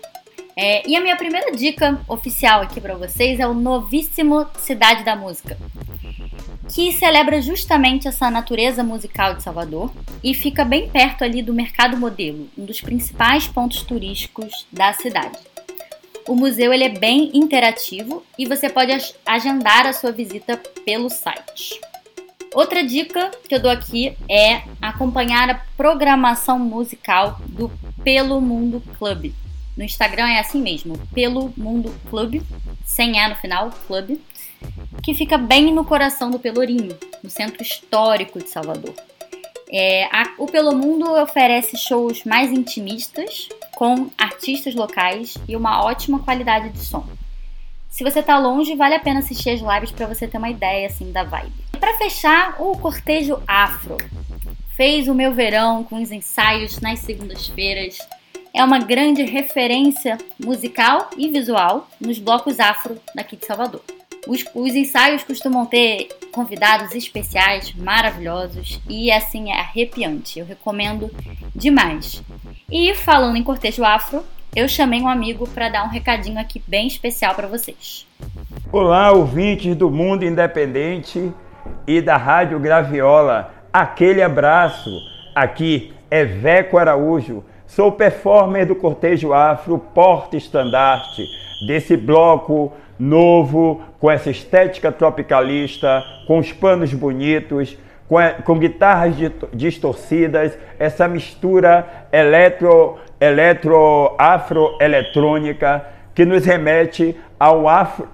É, 0.57 0.85
e 0.91 0.97
a 0.97 1.01
minha 1.01 1.15
primeira 1.15 1.53
dica 1.53 2.01
oficial 2.09 2.63
aqui 2.63 2.81
para 2.81 2.97
vocês 2.97 3.39
é 3.39 3.47
o 3.47 3.55
novíssimo 3.55 4.45
Cidade 4.59 5.05
da 5.05 5.15
Música, 5.15 5.57
que 6.69 6.91
celebra 6.91 7.41
justamente 7.41 8.09
essa 8.09 8.29
natureza 8.29 8.83
musical 8.83 9.37
de 9.37 9.43
Salvador 9.45 9.93
e 10.21 10.35
fica 10.35 10.65
bem 10.65 10.89
perto 10.89 11.23
ali 11.23 11.43
do 11.43 11.55
Mercado 11.55 11.97
Modelo, 11.97 12.49
um 12.59 12.65
dos 12.65 12.81
principais 12.81 13.47
pontos 13.47 13.85
turísticos 13.85 14.67
da 14.73 14.93
cidade. 14.95 15.54
O 16.27 16.35
museu 16.35 16.73
ele 16.73 16.85
é 16.85 16.89
bem 16.89 17.31
interativo 17.35 18.25
e 18.39 18.47
você 18.47 18.69
pode 18.69 18.93
agendar 19.27 19.87
a 19.87 19.93
sua 19.93 20.11
visita 20.11 20.57
pelo 20.85 21.11
site. 21.11 21.81
Outra 22.55 22.85
dica 22.85 23.31
que 23.49 23.55
eu 23.55 23.61
dou 23.61 23.71
aqui 23.71 24.17
é 24.29 24.63
acompanhar 24.81 25.51
a 25.51 25.61
programação 25.77 26.59
musical 26.59 27.41
do 27.47 27.71
Pelo 28.03 28.41
Mundo 28.41 28.83
Club. 28.97 29.33
No 29.77 29.83
Instagram 29.83 30.29
é 30.29 30.39
assim 30.39 30.63
mesmo, 30.63 30.97
Pelo 31.13 31.53
Mundo 31.57 31.93
Club, 32.09 32.41
sem 32.85 33.19
E 33.19 33.29
no 33.29 33.35
final, 33.35 33.71
Club, 33.89 34.17
que 35.03 35.15
fica 35.15 35.37
bem 35.37 35.75
no 35.75 35.85
coração 35.85 36.31
do 36.31 36.39
Pelourinho, 36.39 36.97
no 37.23 37.29
centro 37.29 37.61
histórico 37.61 38.39
de 38.39 38.49
Salvador. 38.49 38.95
É, 39.71 40.05
a, 40.07 40.35
o 40.39 40.47
Pelo 40.47 40.75
Mundo 40.75 41.11
oferece 41.21 41.77
shows 41.77 42.25
mais 42.25 42.53
intimistas, 42.53 43.49
com 43.75 44.11
artistas 44.17 44.75
locais 44.75 45.35
e 45.49 45.57
uma 45.57 45.85
ótima 45.85 46.19
qualidade 46.21 46.71
de 46.71 46.79
som. 46.79 47.07
Se 47.91 48.05
você 48.05 48.21
está 48.21 48.39
longe, 48.39 48.75
vale 48.75 48.95
a 48.95 49.01
pena 49.01 49.21
assistir 49.21 49.51
as 49.51 49.61
lives 49.61 49.91
para 49.91 50.07
você 50.07 50.27
ter 50.27 50.39
uma 50.39 50.51
ideia 50.51 50.87
assim 50.87 51.13
da 51.13 51.23
vibe 51.23 51.65
para 51.85 51.99
fechar, 51.99 52.57
o 52.59 52.79
cortejo 52.79 53.43
afro. 53.47 53.99
Fez 54.71 55.07
o 55.07 55.15
meu 55.15 55.35
verão 55.35 55.85
com 55.85 56.01
os 56.01 56.11
ensaios 56.11 56.81
nas 56.81 57.01
segundas-feiras. 57.01 57.99
É 58.55 58.65
uma 58.65 58.79
grande 58.79 59.23
referência 59.23 60.17
musical 60.43 61.11
e 61.19 61.29
visual 61.29 61.87
nos 62.01 62.19
blocos 62.19 62.59
afro 62.59 62.99
daqui 63.15 63.37
de 63.37 63.45
Salvador. 63.45 63.83
Os, 64.27 64.45
os, 64.55 64.75
ensaios 64.75 65.23
costumam 65.23 65.67
ter 65.67 66.09
convidados 66.33 66.95
especiais, 66.95 67.75
maravilhosos 67.75 68.81
e 68.89 69.13
assim 69.13 69.53
é 69.53 69.61
arrepiante. 69.61 70.39
Eu 70.39 70.47
recomendo 70.47 71.11
demais. 71.55 72.23
E 72.71 72.95
falando 72.95 73.37
em 73.37 73.43
cortejo 73.43 73.85
afro, 73.85 74.25
eu 74.57 74.67
chamei 74.67 75.03
um 75.03 75.09
amigo 75.09 75.47
para 75.49 75.69
dar 75.69 75.85
um 75.85 75.89
recadinho 75.89 76.41
aqui 76.41 76.63
bem 76.67 76.87
especial 76.87 77.35
para 77.35 77.49
vocês. 77.49 78.07
Olá, 78.73 79.13
ouvintes 79.13 79.77
do 79.77 79.91
Mundo 79.91 80.25
Independente 80.25 81.33
e 81.87 82.01
da 82.01 82.17
Rádio 82.17 82.59
Graviola. 82.59 83.53
Aquele 83.73 84.23
abraço. 84.23 84.91
Aqui 85.35 85.93
é 86.11 86.25
Veco 86.25 86.79
Araújo. 86.79 87.45
Sou 87.67 87.93
performer 87.93 88.67
do 88.67 88.77
Cortejo 88.77 89.33
Afro 89.33 89.79
Porta 89.79 90.37
Estandarte, 90.37 91.27
desse 91.67 91.97
bloco 91.97 92.73
novo, 92.99 93.83
com 93.99 94.11
essa 94.11 94.31
estética 94.31 94.93
tropicalista, 94.93 96.03
com 96.27 96.39
os 96.39 96.53
panos 96.53 96.93
bonitos, 96.93 97.77
com, 98.09 98.17
com 98.45 98.59
guitarras 98.59 99.15
distorcidas, 99.53 100.57
essa 100.79 101.09
mistura 101.09 101.87
eletro, 102.13 102.99
eletro 103.21 104.15
afro-eletrônica 104.19 105.85
que 106.15 106.25
nos 106.25 106.45
remete 106.45 107.17
ao, 107.39 107.65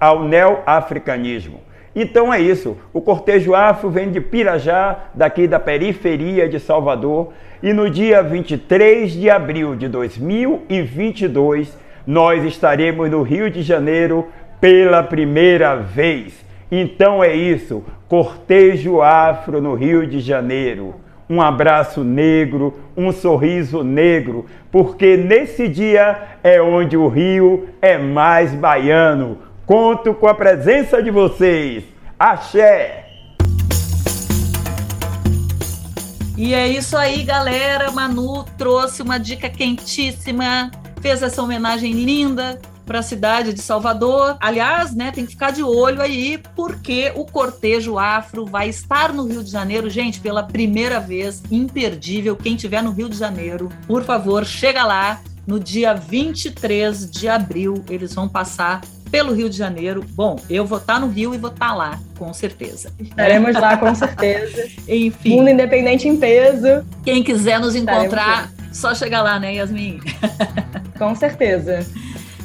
ao 0.00 0.24
neo-africanismo. 0.24 1.60
Então 1.94 2.32
é 2.32 2.40
isso. 2.40 2.76
O 2.92 3.00
cortejo 3.00 3.54
afro 3.54 3.90
vem 3.90 4.10
de 4.10 4.20
Pirajá, 4.20 4.96
daqui 5.12 5.46
da 5.46 5.58
periferia 5.58 6.48
de 6.48 6.60
Salvador, 6.60 7.32
e 7.62 7.72
no 7.72 7.90
dia 7.90 8.22
23 8.22 9.12
de 9.12 9.28
abril 9.28 9.74
de 9.74 9.88
2022 9.88 11.76
nós 12.06 12.42
estaremos 12.44 13.10
no 13.10 13.22
Rio 13.22 13.50
de 13.50 13.62
Janeiro 13.62 14.28
pela 14.60 15.02
primeira 15.02 15.76
vez. 15.76 16.44
Então 16.70 17.22
é 17.22 17.34
isso, 17.34 17.84
cortejo 18.08 19.00
afro 19.00 19.60
no 19.60 19.74
Rio 19.74 20.06
de 20.06 20.20
Janeiro. 20.20 20.94
Um 21.28 21.40
abraço 21.40 22.02
negro, 22.02 22.76
um 22.96 23.12
sorriso 23.12 23.84
negro, 23.84 24.46
porque 24.70 25.16
nesse 25.16 25.68
dia 25.68 26.20
é 26.42 26.60
onde 26.60 26.96
o 26.96 27.08
Rio 27.08 27.68
é 27.80 27.96
mais 27.96 28.52
baiano 28.52 29.50
Conto 29.70 30.12
com 30.14 30.26
a 30.26 30.34
presença 30.34 31.00
de 31.00 31.12
vocês. 31.12 31.84
Axé! 32.18 33.06
E 36.36 36.52
é 36.52 36.66
isso 36.66 36.96
aí, 36.96 37.22
galera. 37.22 37.92
Manu 37.92 38.44
trouxe 38.58 39.00
uma 39.00 39.16
dica 39.16 39.48
quentíssima, 39.48 40.72
fez 41.00 41.22
essa 41.22 41.40
homenagem 41.40 41.92
linda 41.92 42.60
para 42.90 42.98
a 42.98 43.02
cidade 43.04 43.52
de 43.52 43.62
Salvador. 43.62 44.36
Aliás, 44.40 44.92
né, 44.92 45.12
tem 45.12 45.24
que 45.24 45.30
ficar 45.30 45.52
de 45.52 45.62
olho 45.62 46.02
aí, 46.02 46.42
porque 46.56 47.12
o 47.14 47.24
cortejo 47.24 47.96
afro 48.00 48.44
vai 48.44 48.68
estar 48.68 49.12
no 49.12 49.26
Rio 49.28 49.44
de 49.44 49.50
Janeiro, 49.52 49.88
gente, 49.88 50.18
pela 50.18 50.42
primeira 50.42 50.98
vez, 50.98 51.40
imperdível. 51.52 52.34
Quem 52.34 52.56
tiver 52.56 52.82
no 52.82 52.90
Rio 52.90 53.08
de 53.08 53.16
Janeiro, 53.16 53.68
por 53.86 54.02
favor, 54.02 54.44
chega 54.44 54.84
lá. 54.84 55.20
No 55.46 55.60
dia 55.60 55.94
23 55.94 57.08
de 57.08 57.28
abril, 57.28 57.84
eles 57.88 58.12
vão 58.12 58.28
passar 58.28 58.80
pelo 59.08 59.32
Rio 59.32 59.48
de 59.48 59.56
Janeiro. 59.56 60.04
Bom, 60.10 60.40
eu 60.50 60.66
vou 60.66 60.78
estar 60.78 60.98
no 60.98 61.06
Rio 61.06 61.32
e 61.32 61.38
vou 61.38 61.50
estar 61.50 61.72
lá, 61.72 61.96
com 62.18 62.34
certeza. 62.34 62.92
Estaremos 62.98 63.54
lá, 63.54 63.76
com 63.76 63.94
certeza. 63.94 64.68
Enfim. 64.88 65.36
Mundo 65.36 65.50
Independente 65.50 66.08
em 66.08 66.16
peso. 66.16 66.84
Quem 67.04 67.22
quiser 67.22 67.60
nos 67.60 67.76
encontrar, 67.76 68.50
só 68.72 68.96
chegar 68.96 69.22
lá, 69.22 69.38
né, 69.38 69.54
Yasmin? 69.54 70.00
com 70.98 71.14
certeza. 71.14 71.86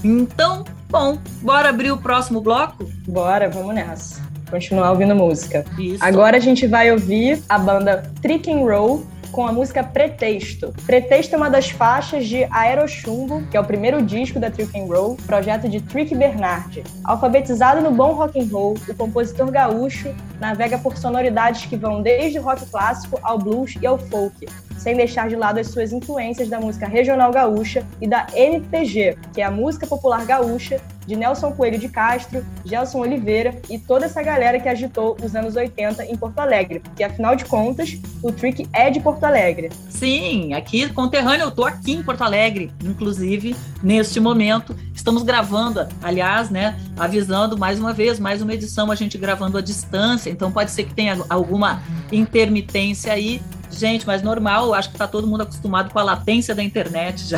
Então, 0.05 0.63
bom, 0.87 1.17
bora 1.41 1.69
abrir 1.69 1.91
o 1.91 1.97
próximo 1.97 2.39
bloco? 2.39 2.87
Bora, 3.07 3.49
vamos 3.49 3.73
nessa. 3.73 4.21
Continuar 4.51 4.91
ouvindo 4.91 5.15
música. 5.15 5.65
Isso. 5.79 6.05
Agora 6.05 6.37
a 6.37 6.39
gente 6.39 6.67
vai 6.67 6.91
ouvir 6.91 7.41
a 7.49 7.57
banda 7.57 8.03
Trick 8.21 8.51
and 8.51 8.59
Roll 8.59 9.03
com 9.31 9.45
a 9.47 9.51
música 9.51 9.83
Pretexto. 9.83 10.73
Pretexto 10.85 11.35
é 11.35 11.37
uma 11.37 11.49
das 11.49 11.69
faixas 11.69 12.27
de 12.27 12.43
Aerochumbo, 12.45 13.43
que 13.49 13.57
é 13.57 13.59
o 13.59 13.63
primeiro 13.63 14.01
disco 14.01 14.39
da 14.39 14.49
Trick 14.49 14.77
and 14.79 14.85
Roll, 14.85 15.17
projeto 15.25 15.67
de 15.69 15.81
Trick 15.81 16.15
Bernard. 16.15 16.83
Alfabetizado 17.03 17.81
no 17.81 17.91
bom 17.91 18.13
rock 18.13 18.39
and 18.39 18.47
roll, 18.51 18.75
o 18.87 18.95
compositor 18.95 19.51
gaúcho 19.51 20.13
navega 20.39 20.77
por 20.77 20.97
sonoridades 20.97 21.65
que 21.65 21.75
vão 21.75 22.01
desde 22.01 22.39
o 22.39 22.43
rock 22.43 22.65
clássico 22.67 23.19
ao 23.21 23.37
blues 23.37 23.75
e 23.81 23.85
ao 23.85 23.97
folk, 23.97 24.47
sem 24.77 24.95
deixar 24.95 25.29
de 25.29 25.35
lado 25.35 25.59
as 25.59 25.67
suas 25.67 25.91
influências 25.91 26.49
da 26.49 26.59
música 26.59 26.87
regional 26.87 27.31
gaúcha 27.31 27.85
e 28.01 28.07
da 28.07 28.27
MPG, 28.33 29.17
que 29.33 29.41
é 29.41 29.43
a 29.43 29.51
música 29.51 29.87
popular 29.87 30.25
gaúcha 30.25 30.79
de 31.05 31.15
Nelson 31.15 31.51
Coelho 31.51 31.79
de 31.79 31.89
Castro, 31.89 32.45
Gelson 32.63 32.99
Oliveira 32.99 33.59
e 33.69 33.77
toda 33.77 34.05
essa 34.05 34.21
galera 34.21 34.59
que 34.59 34.67
agitou 34.67 35.15
os 35.23 35.35
anos 35.35 35.55
80 35.55 36.05
em 36.05 36.15
Porto 36.15 36.39
Alegre, 36.39 36.79
porque 36.79 37.03
afinal 37.03 37.35
de 37.35 37.45
contas, 37.45 37.97
o 38.21 38.31
Trick 38.31 38.67
é 38.73 38.89
de 38.89 38.99
Porto 38.99 39.23
Alegre. 39.23 39.69
Sim, 39.89 40.53
aqui 40.53 40.89
conterrâneo, 40.89 41.45
eu 41.45 41.51
tô 41.51 41.65
aqui 41.65 41.93
em 41.93 42.03
Porto 42.03 42.21
Alegre, 42.21 42.71
inclusive 42.83 43.55
neste 43.81 44.19
momento. 44.19 44.75
Estamos 44.93 45.23
gravando, 45.23 45.87
aliás, 46.01 46.49
né, 46.49 46.79
avisando 46.97 47.57
mais 47.57 47.79
uma 47.79 47.93
vez, 47.93 48.19
mais 48.19 48.41
uma 48.41 48.53
edição 48.53 48.91
a 48.91 48.95
gente 48.95 49.17
gravando 49.17 49.57
à 49.57 49.61
distância, 49.61 50.29
então 50.29 50.51
pode 50.51 50.71
ser 50.71 50.85
que 50.85 50.93
tenha 50.93 51.17
alguma 51.29 51.81
intermitência 52.11 53.13
aí, 53.13 53.41
Gente, 53.75 54.07
mas 54.07 54.21
normal, 54.21 54.73
acho 54.73 54.89
que 54.89 54.97
tá 54.97 55.07
todo 55.07 55.27
mundo 55.27 55.41
acostumado 55.41 55.91
com 55.91 55.99
a 55.99 56.03
latência 56.03 56.55
da 56.55 56.63
internet 56.63 57.27
já. 57.27 57.37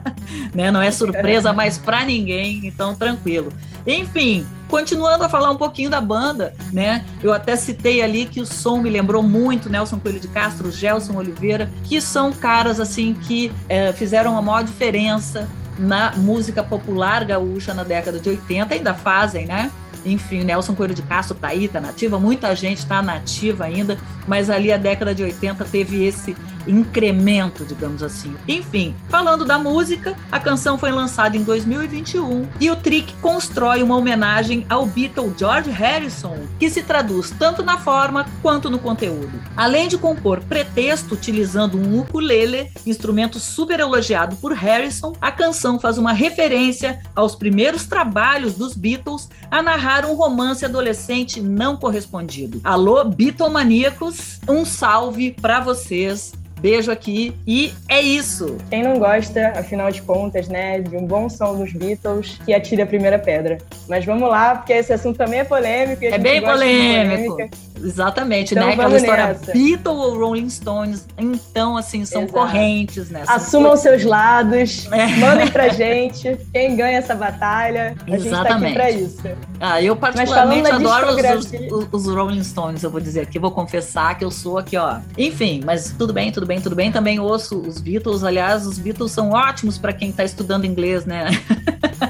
né? 0.54 0.70
Não 0.70 0.82
é 0.82 0.90
surpresa 0.90 1.52
mais 1.52 1.78
para 1.78 2.04
ninguém, 2.04 2.60
então 2.64 2.94
tranquilo. 2.94 3.50
Enfim, 3.86 4.46
continuando 4.68 5.24
a 5.24 5.28
falar 5.28 5.50
um 5.50 5.56
pouquinho 5.56 5.88
da 5.88 6.00
banda, 6.00 6.52
né? 6.72 7.04
Eu 7.22 7.32
até 7.32 7.56
citei 7.56 8.02
ali 8.02 8.26
que 8.26 8.40
o 8.40 8.46
som 8.46 8.78
me 8.78 8.90
lembrou 8.90 9.22
muito 9.22 9.70
Nelson 9.70 9.98
Coelho 9.98 10.20
de 10.20 10.28
Castro, 10.28 10.70
Gelson 10.70 11.16
Oliveira, 11.16 11.70
que 11.84 12.00
são 12.00 12.32
caras 12.32 12.78
assim 12.78 13.14
que 13.14 13.50
é, 13.68 13.92
fizeram 13.92 14.32
uma 14.32 14.42
maior 14.42 14.62
diferença 14.62 15.48
na 15.78 16.12
música 16.16 16.62
popular 16.62 17.24
gaúcha 17.24 17.72
na 17.72 17.84
década 17.84 18.18
de 18.18 18.28
80, 18.28 18.74
ainda 18.74 18.92
fazem, 18.92 19.46
né? 19.46 19.70
Enfim, 20.04 20.44
Nelson 20.44 20.74
Coelho 20.74 20.94
de 20.94 21.02
Castro 21.02 21.36
tá 21.36 21.48
aí, 21.48 21.68
tá 21.68 21.80
nativa, 21.80 22.18
muita 22.18 22.54
gente 22.54 22.86
tá 22.86 23.02
nativa 23.02 23.64
ainda, 23.64 23.98
mas 24.26 24.50
ali 24.50 24.72
a 24.72 24.76
década 24.76 25.14
de 25.14 25.22
80 25.22 25.64
teve 25.64 26.04
esse 26.04 26.36
incremento, 26.68 27.64
digamos 27.64 28.02
assim. 28.02 28.34
Enfim, 28.46 28.94
falando 29.08 29.44
da 29.44 29.58
música, 29.58 30.14
a 30.30 30.38
canção 30.38 30.78
foi 30.78 30.90
lançada 30.90 31.36
em 31.36 31.42
2021 31.42 32.46
e 32.60 32.70
o 32.70 32.76
Trick 32.76 33.12
constrói 33.14 33.82
uma 33.82 33.96
homenagem 33.96 34.66
ao 34.68 34.86
Beatle 34.86 35.34
George 35.36 35.70
Harrison, 35.70 36.36
que 36.58 36.68
se 36.68 36.82
traduz 36.82 37.32
tanto 37.38 37.62
na 37.62 37.78
forma 37.78 38.26
quanto 38.42 38.70
no 38.70 38.78
conteúdo. 38.78 39.40
Além 39.56 39.88
de 39.88 39.96
compor 39.96 40.40
pretexto 40.40 41.14
utilizando 41.14 41.78
um 41.78 42.00
ukulele, 42.00 42.70
instrumento 42.86 43.40
super 43.40 43.80
elogiado 43.80 44.36
por 44.36 44.52
Harrison, 44.52 45.14
a 45.20 45.32
canção 45.32 45.80
faz 45.80 45.96
uma 45.96 46.12
referência 46.12 47.00
aos 47.14 47.34
primeiros 47.34 47.86
trabalhos 47.86 48.54
dos 48.54 48.74
Beatles 48.74 49.28
a 49.50 49.62
narrar 49.62 49.87
um 50.04 50.14
romance 50.14 50.64
adolescente 50.64 51.40
não 51.40 51.76
correspondido. 51.76 52.60
Alô, 52.62 53.04
Beatlemaníacos, 53.04 54.38
um 54.48 54.64
salve 54.64 55.32
para 55.32 55.60
vocês 55.60 56.32
Beijo 56.60 56.90
aqui 56.90 57.34
e 57.46 57.72
é 57.88 58.00
isso. 58.00 58.56
Quem 58.68 58.82
não 58.82 58.98
gosta, 58.98 59.52
afinal 59.56 59.90
de 59.90 60.02
contas, 60.02 60.48
né, 60.48 60.80
de 60.80 60.96
um 60.96 61.06
bom 61.06 61.28
som 61.28 61.56
dos 61.56 61.72
Beatles, 61.72 62.38
que 62.44 62.52
atire 62.52 62.82
a 62.82 62.86
primeira 62.86 63.18
pedra. 63.18 63.58
Mas 63.88 64.04
vamos 64.04 64.28
lá, 64.28 64.56
porque 64.56 64.72
esse 64.72 64.92
assunto 64.92 65.16
também 65.16 65.40
é 65.40 65.44
polêmico. 65.44 66.04
é 66.04 66.18
bem 66.18 66.42
polêmico. 66.42 67.36
Exatamente, 67.82 68.54
então, 68.54 68.66
né? 68.66 68.74
Aquela 68.74 68.96
história 68.96 69.26
nessa. 69.28 69.52
Beatles 69.52 69.96
ou 69.96 70.18
Rolling 70.18 70.50
Stones, 70.50 71.06
então, 71.18 71.76
assim, 71.76 72.04
são 72.04 72.22
Exato. 72.22 72.38
correntes 72.38 73.10
nessa. 73.10 73.32
Assumam 73.32 73.70
coisas. 73.70 73.82
seus 73.82 74.04
lados, 74.04 74.88
é. 74.92 75.06
mandem 75.16 75.48
pra 75.48 75.68
gente 75.68 76.38
quem 76.52 76.76
ganha 76.76 76.98
essa 76.98 77.14
batalha. 77.14 77.94
A 78.06 78.14
Exatamente. 78.14 78.22
gente 78.22 78.30
tá 78.30 78.54
aqui 78.54 78.72
pra 78.72 78.90
isso. 78.90 79.22
Ah, 79.60 79.82
eu 79.82 79.96
particularmente 79.96 80.70
adoro 80.70 81.08
os, 81.08 81.52
os, 81.72 82.06
os, 82.06 82.14
Rolling 82.14 82.44
Stones, 82.44 82.82
eu 82.82 82.90
vou 82.90 83.00
dizer 83.00 83.20
aqui, 83.20 83.38
vou 83.38 83.50
confessar 83.50 84.16
que 84.16 84.24
eu 84.24 84.30
sou 84.30 84.58
aqui, 84.58 84.76
ó. 84.76 84.98
Enfim, 85.16 85.60
mas 85.64 85.94
tudo 85.98 86.12
bem, 86.12 86.30
tudo 86.30 86.46
bem, 86.46 86.60
tudo 86.60 86.76
bem. 86.76 86.92
Também 86.92 87.18
ouço 87.18 87.58
os 87.60 87.80
Beatles. 87.80 88.24
Aliás, 88.24 88.66
os 88.66 88.78
Beatles 88.78 89.12
são 89.12 89.30
ótimos 89.30 89.78
para 89.78 89.92
quem 89.92 90.10
está 90.10 90.24
estudando 90.24 90.64
inglês, 90.64 91.04
né? 91.04 91.26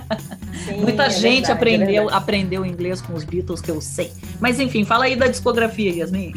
Muita 0.78 1.04
é 1.04 1.10
gente 1.10 1.46
verdade, 1.46 1.52
aprendeu, 1.52 2.10
é 2.10 2.14
aprendeu 2.14 2.66
inglês 2.66 3.00
com 3.00 3.14
os 3.14 3.24
Beatles, 3.24 3.60
que 3.60 3.70
eu 3.70 3.80
sei. 3.80 4.12
Mas 4.40 4.60
enfim, 4.60 4.84
fala 4.84 5.04
aí 5.04 5.16
da 5.16 5.26
discografia, 5.26 5.90
Yasmin. 5.92 6.34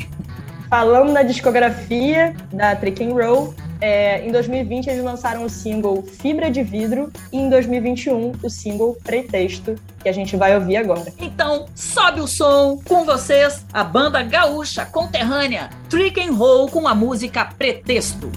Falando 0.70 1.14
da 1.14 1.24
discografia 1.24 2.34
da 2.52 2.76
Trick 2.76 3.04
and 3.04 3.14
Roll, 3.14 3.54
é, 3.82 4.26
em 4.26 4.32
2020 4.32 4.88
eles 4.88 5.04
lançaram 5.04 5.44
o 5.44 5.50
single 5.50 6.04
Fibra 6.04 6.50
de 6.52 6.64
Vidro 6.64 7.12
e 7.34 7.38
em 7.38 7.50
2021 7.50 8.34
o 8.42 8.50
single 8.50 8.96
Pretexto, 9.04 9.76
que 10.02 10.08
a 10.08 10.12
gente 10.12 10.38
vai 10.38 10.56
ouvir 10.56 10.78
agora. 10.78 11.12
Então, 11.20 11.66
sobe 11.76 12.22
o 12.22 12.28
som 12.28 12.80
com 12.88 13.04
vocês, 13.04 13.66
a 13.74 13.84
banda 13.84 14.22
gaúcha 14.22 14.86
conterrânea 14.86 15.72
Trick 15.90 16.22
and 16.22 16.34
Roll 16.34 16.70
com 16.70 16.88
a 16.88 16.94
música 16.94 17.44
Pretexto. 17.44 18.32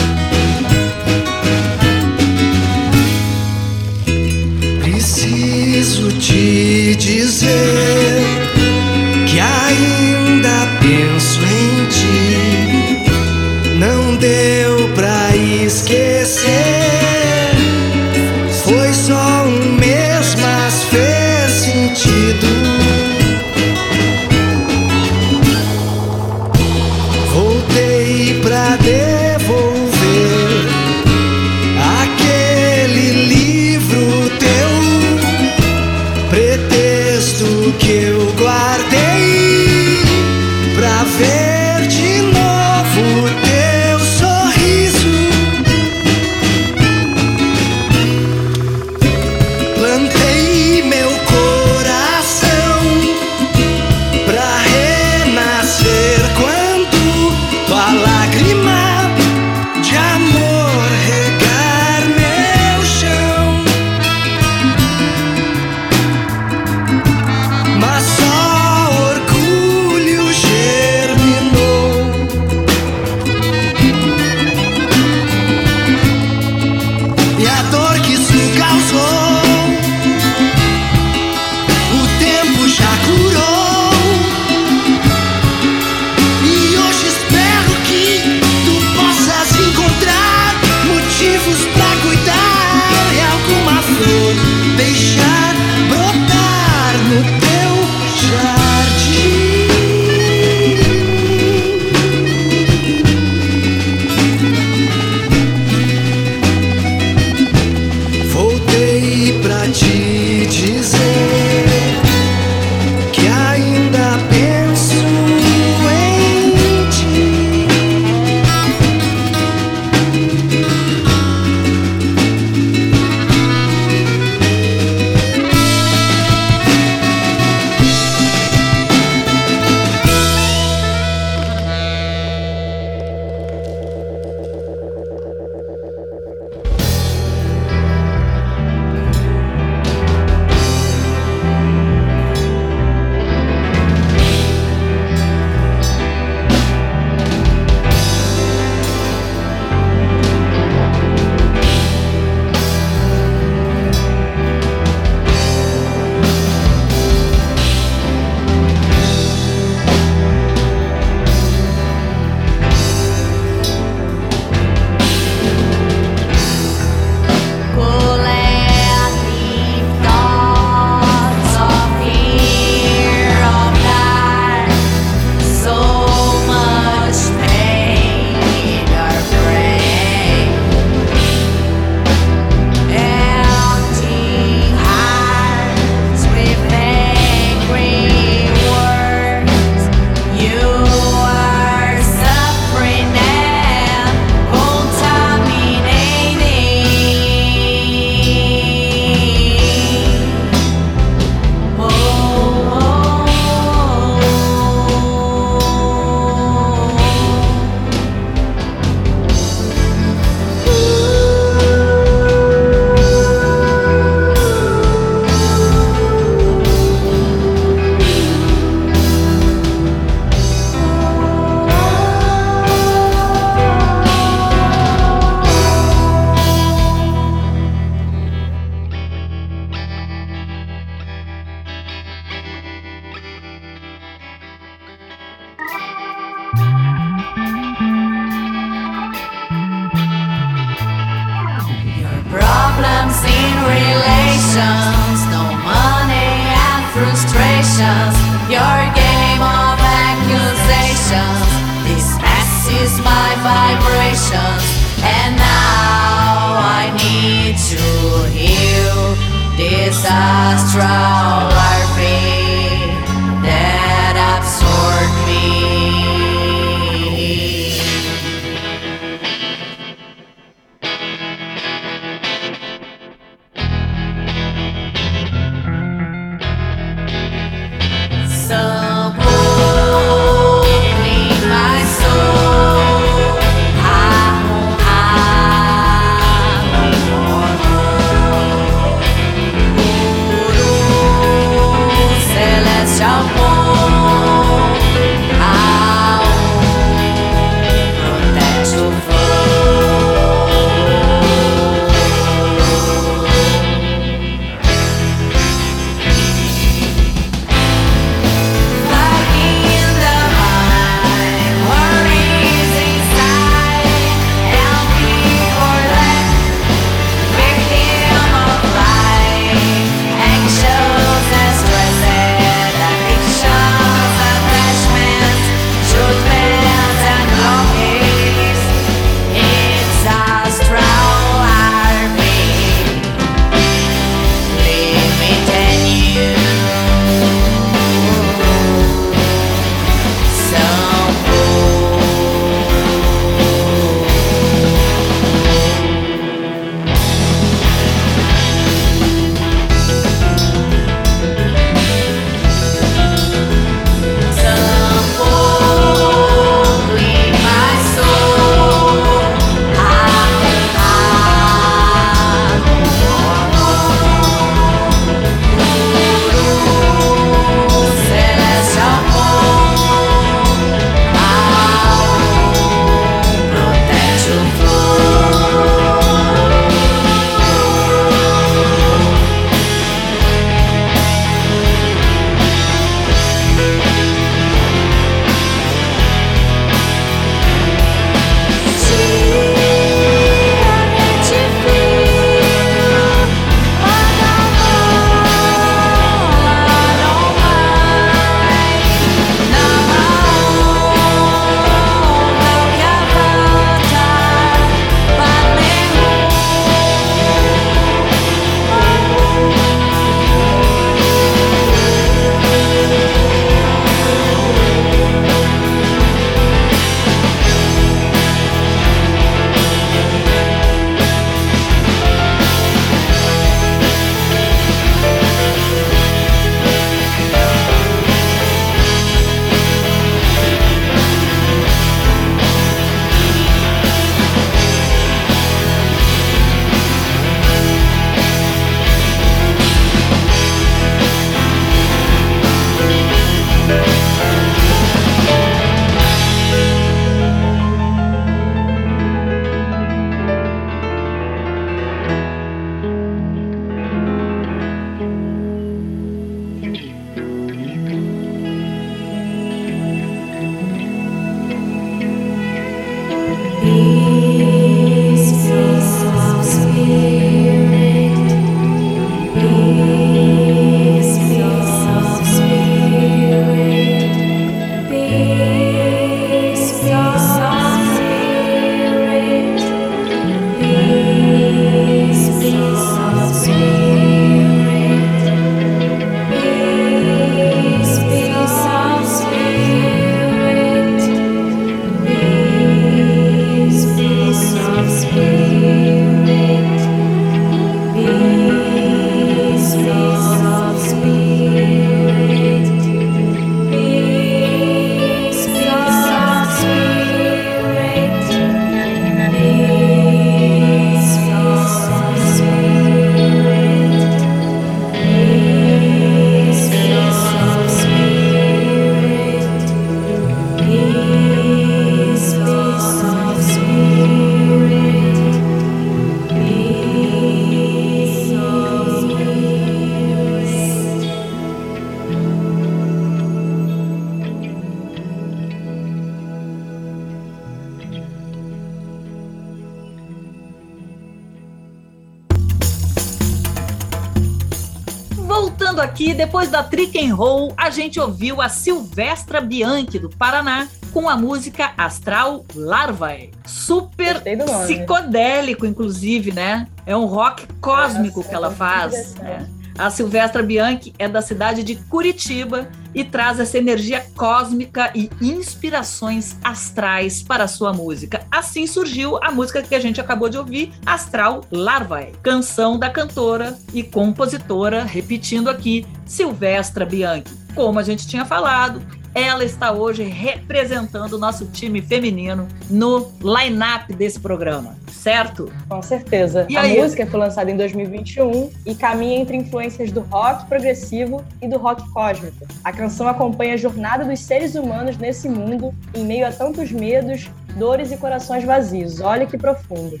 Da 546.54 546.62
Trick 546.62 546.96
and 546.96 547.16
Roll, 547.16 547.52
a 547.56 547.68
gente 547.68 547.98
ouviu 547.98 548.40
a 548.40 548.48
Silvestra 548.48 549.40
Bianchi 549.40 549.98
do 549.98 550.08
Paraná 550.08 550.68
com 550.92 551.08
a 551.08 551.16
música 551.16 551.72
Astral 551.76 552.44
Larvae. 552.54 553.32
Super 553.44 554.22
psicodélico, 554.64 555.66
inclusive, 555.66 556.30
né? 556.30 556.68
É 556.86 556.96
um 556.96 557.06
rock 557.06 557.48
cósmico 557.60 558.18
Nossa, 558.18 558.28
que 558.28 558.34
ela 558.36 558.52
faz. 558.52 559.16
Né? 559.16 559.50
A 559.76 559.90
Silvestra 559.90 560.42
Bianchi 560.42 560.94
é 560.98 561.08
da 561.08 561.20
cidade 561.20 561.64
de 561.64 561.74
Curitiba 561.74 562.68
e 562.94 563.02
traz 563.02 563.40
essa 563.40 563.58
energia 563.58 564.06
cósmica 564.16 564.92
e 564.94 565.10
inspirações 565.20 566.36
astrais 566.44 567.22
para 567.22 567.44
a 567.44 567.48
sua 567.48 567.72
música. 567.72 568.24
Assim 568.30 568.68
surgiu 568.68 569.18
a 569.22 569.32
música 569.32 569.62
que 569.62 569.74
a 569.74 569.80
gente 569.80 570.00
acabou 570.00 570.28
de 570.28 570.38
ouvir, 570.38 570.72
Astral 570.86 571.44
Larvae, 571.50 572.12
canção 572.22 572.78
da 572.78 572.88
cantora 572.88 573.58
e 573.72 573.82
compositora, 573.82 574.84
repetindo 574.84 575.50
aqui, 575.50 575.84
Silvestra 576.06 576.86
Bianchi. 576.86 577.34
Como 577.52 577.78
a 577.78 577.82
gente 577.82 578.06
tinha 578.06 578.24
falado, 578.24 578.80
ela 579.14 579.44
está 579.44 579.70
hoje 579.70 580.02
representando 580.02 581.12
o 581.12 581.18
nosso 581.18 581.46
time 581.46 581.80
feminino 581.80 582.48
no 582.68 583.12
line-up 583.22 583.92
desse 583.94 584.18
programa, 584.18 584.76
certo? 584.90 585.50
Com 585.68 585.80
certeza. 585.80 586.46
E 586.48 586.56
a 586.56 586.62
aí? 586.62 586.80
música 586.80 587.06
foi 587.06 587.20
lançada 587.20 587.50
em 587.50 587.56
2021 587.56 588.50
e 588.66 588.74
caminha 588.74 589.20
entre 589.20 589.36
influências 589.36 589.92
do 589.92 590.00
rock 590.00 590.46
progressivo 590.46 591.24
e 591.40 591.46
do 591.46 591.58
rock 591.58 591.88
cósmico. 591.92 592.44
A 592.64 592.72
canção 592.72 593.06
acompanha 593.06 593.54
a 593.54 593.56
jornada 593.56 594.04
dos 594.04 594.18
seres 594.18 594.56
humanos 594.56 594.98
nesse 594.98 595.28
mundo 595.28 595.72
em 595.94 596.04
meio 596.04 596.26
a 596.26 596.32
tantos 596.32 596.72
medos, 596.72 597.30
dores 597.56 597.92
e 597.92 597.96
corações 597.96 598.42
vazios. 598.42 599.00
Olha 599.00 599.26
que 599.26 599.38
profundo. 599.38 600.00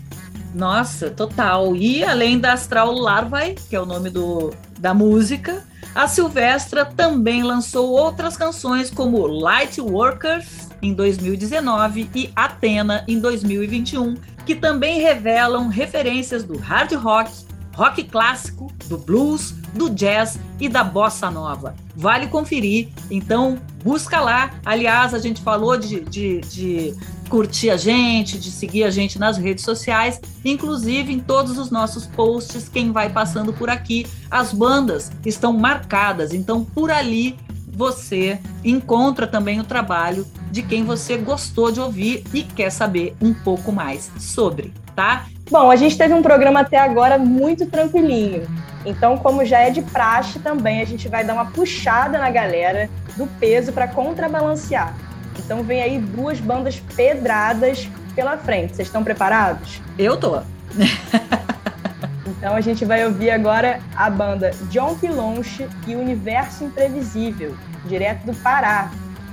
Nossa, 0.54 1.10
total. 1.10 1.74
E 1.74 2.04
além 2.04 2.38
da 2.38 2.52
Astral 2.52 2.92
Larvae, 2.92 3.56
que 3.68 3.74
é 3.74 3.80
o 3.80 3.84
nome 3.84 4.08
do, 4.08 4.52
da 4.84 4.92
música, 4.92 5.64
a 5.94 6.06
Silvestra 6.06 6.84
também 6.84 7.42
lançou 7.42 7.88
outras 7.90 8.36
canções 8.36 8.90
como 8.90 9.26
Light 9.26 9.80
Workers 9.80 10.68
em 10.82 10.92
2019 10.92 12.10
e 12.14 12.30
Atena 12.36 13.02
em 13.08 13.18
2021, 13.18 14.14
que 14.44 14.54
também 14.54 15.00
revelam 15.00 15.68
referências 15.68 16.44
do 16.44 16.58
hard 16.58 16.92
rock, 16.96 17.32
rock 17.74 18.04
clássico, 18.04 18.70
do 18.84 18.98
blues, 18.98 19.52
do 19.72 19.88
jazz 19.88 20.38
e 20.60 20.68
da 20.68 20.84
bossa 20.84 21.30
nova. 21.30 21.74
Vale 21.96 22.26
conferir, 22.26 22.90
então 23.10 23.58
busca 23.82 24.20
lá. 24.20 24.50
Aliás, 24.66 25.14
a 25.14 25.18
gente 25.18 25.40
falou 25.40 25.78
de, 25.78 26.00
de, 26.00 26.42
de 26.42 26.94
curtir 27.34 27.68
a 27.68 27.76
gente, 27.76 28.38
de 28.38 28.48
seguir 28.48 28.84
a 28.84 28.90
gente 28.90 29.18
nas 29.18 29.36
redes 29.36 29.64
sociais, 29.64 30.20
inclusive 30.44 31.12
em 31.12 31.18
todos 31.18 31.58
os 31.58 31.68
nossos 31.68 32.06
posts, 32.06 32.68
quem 32.68 32.92
vai 32.92 33.08
passando 33.08 33.52
por 33.52 33.68
aqui, 33.68 34.06
as 34.30 34.52
bandas 34.52 35.10
estão 35.26 35.52
marcadas, 35.52 36.32
então 36.32 36.64
por 36.64 36.92
ali 36.92 37.36
você 37.66 38.38
encontra 38.64 39.26
também 39.26 39.58
o 39.58 39.64
trabalho 39.64 40.24
de 40.52 40.62
quem 40.62 40.84
você 40.84 41.16
gostou 41.16 41.72
de 41.72 41.80
ouvir 41.80 42.22
e 42.32 42.44
quer 42.44 42.70
saber 42.70 43.16
um 43.20 43.34
pouco 43.34 43.72
mais 43.72 44.12
sobre, 44.16 44.72
tá? 44.94 45.26
Bom, 45.50 45.72
a 45.72 45.74
gente 45.74 45.98
teve 45.98 46.14
um 46.14 46.22
programa 46.22 46.60
até 46.60 46.78
agora 46.78 47.18
muito 47.18 47.66
tranquilinho. 47.66 48.46
Então, 48.86 49.18
como 49.18 49.44
já 49.44 49.58
é 49.58 49.70
de 49.70 49.82
praxe 49.82 50.38
também, 50.38 50.80
a 50.80 50.84
gente 50.84 51.08
vai 51.08 51.24
dar 51.24 51.34
uma 51.34 51.46
puxada 51.46 52.16
na 52.16 52.30
galera 52.30 52.88
do 53.16 53.26
peso 53.40 53.72
para 53.72 53.88
contrabalancear. 53.88 54.94
Então 55.38 55.62
vem 55.62 55.82
aí 55.82 55.98
duas 55.98 56.40
bandas 56.40 56.80
pedradas 56.94 57.88
pela 58.14 58.36
frente. 58.36 58.76
Vocês 58.76 58.88
estão 58.88 59.04
preparados? 59.04 59.80
Eu 59.98 60.16
tô. 60.16 60.40
então 62.26 62.54
a 62.54 62.60
gente 62.60 62.84
vai 62.84 63.04
ouvir 63.04 63.30
agora 63.30 63.80
a 63.96 64.08
banda 64.08 64.52
John 64.70 64.94
Pilonche 64.96 65.68
e 65.86 65.94
Universo 65.94 66.64
Imprevisível, 66.64 67.56
direto 67.86 68.24
do 68.24 68.34
Pará. 68.34 68.90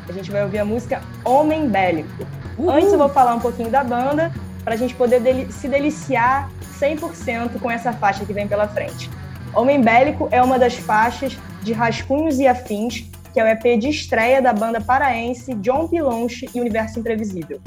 A 0.08 0.12
gente 0.12 0.32
vai 0.32 0.44
ouvir 0.44 0.60
a 0.60 0.66
música 0.66 1.02
Homem 1.24 1.70
Bélico. 1.70 2.28
Uhul. 2.58 2.72
Antes 2.72 2.92
eu 2.92 2.98
vou 2.98 3.10
falar 3.10 3.36
um 3.36 3.40
pouquinho 3.40 3.70
da 3.70 3.84
banda, 3.84 4.32
para 4.64 4.74
a 4.74 4.78
gente 4.78 4.94
poder 4.96 5.20
deli 5.20 5.52
se 5.52 5.68
deliciar 5.68 6.50
100% 6.80 7.60
com 7.60 7.70
essa 7.70 7.94
faixa 7.94 8.26
que 8.26 8.34
vem 8.34 8.48
pela 8.48 8.68
frente. 8.68 9.10
Homem 9.54 9.82
Bélico 9.82 10.28
é 10.32 10.42
uma 10.42 10.58
das 10.58 10.76
faixas 10.76 11.38
de 11.62 11.74
Rascunhos 11.74 12.40
e 12.40 12.48
Afins 12.48 13.06
que 13.34 13.40
é 13.40 13.44
o 13.44 13.48
EP 13.48 13.80
de 13.80 13.90
estreia 13.90 14.42
da 14.42 14.54
banda 14.54 14.82
paraense 14.82 15.54
John 15.56 15.88
Pilonche 15.88 16.50
e 16.54 16.60
Universo 16.60 17.00
Imprevisível. 17.00 17.62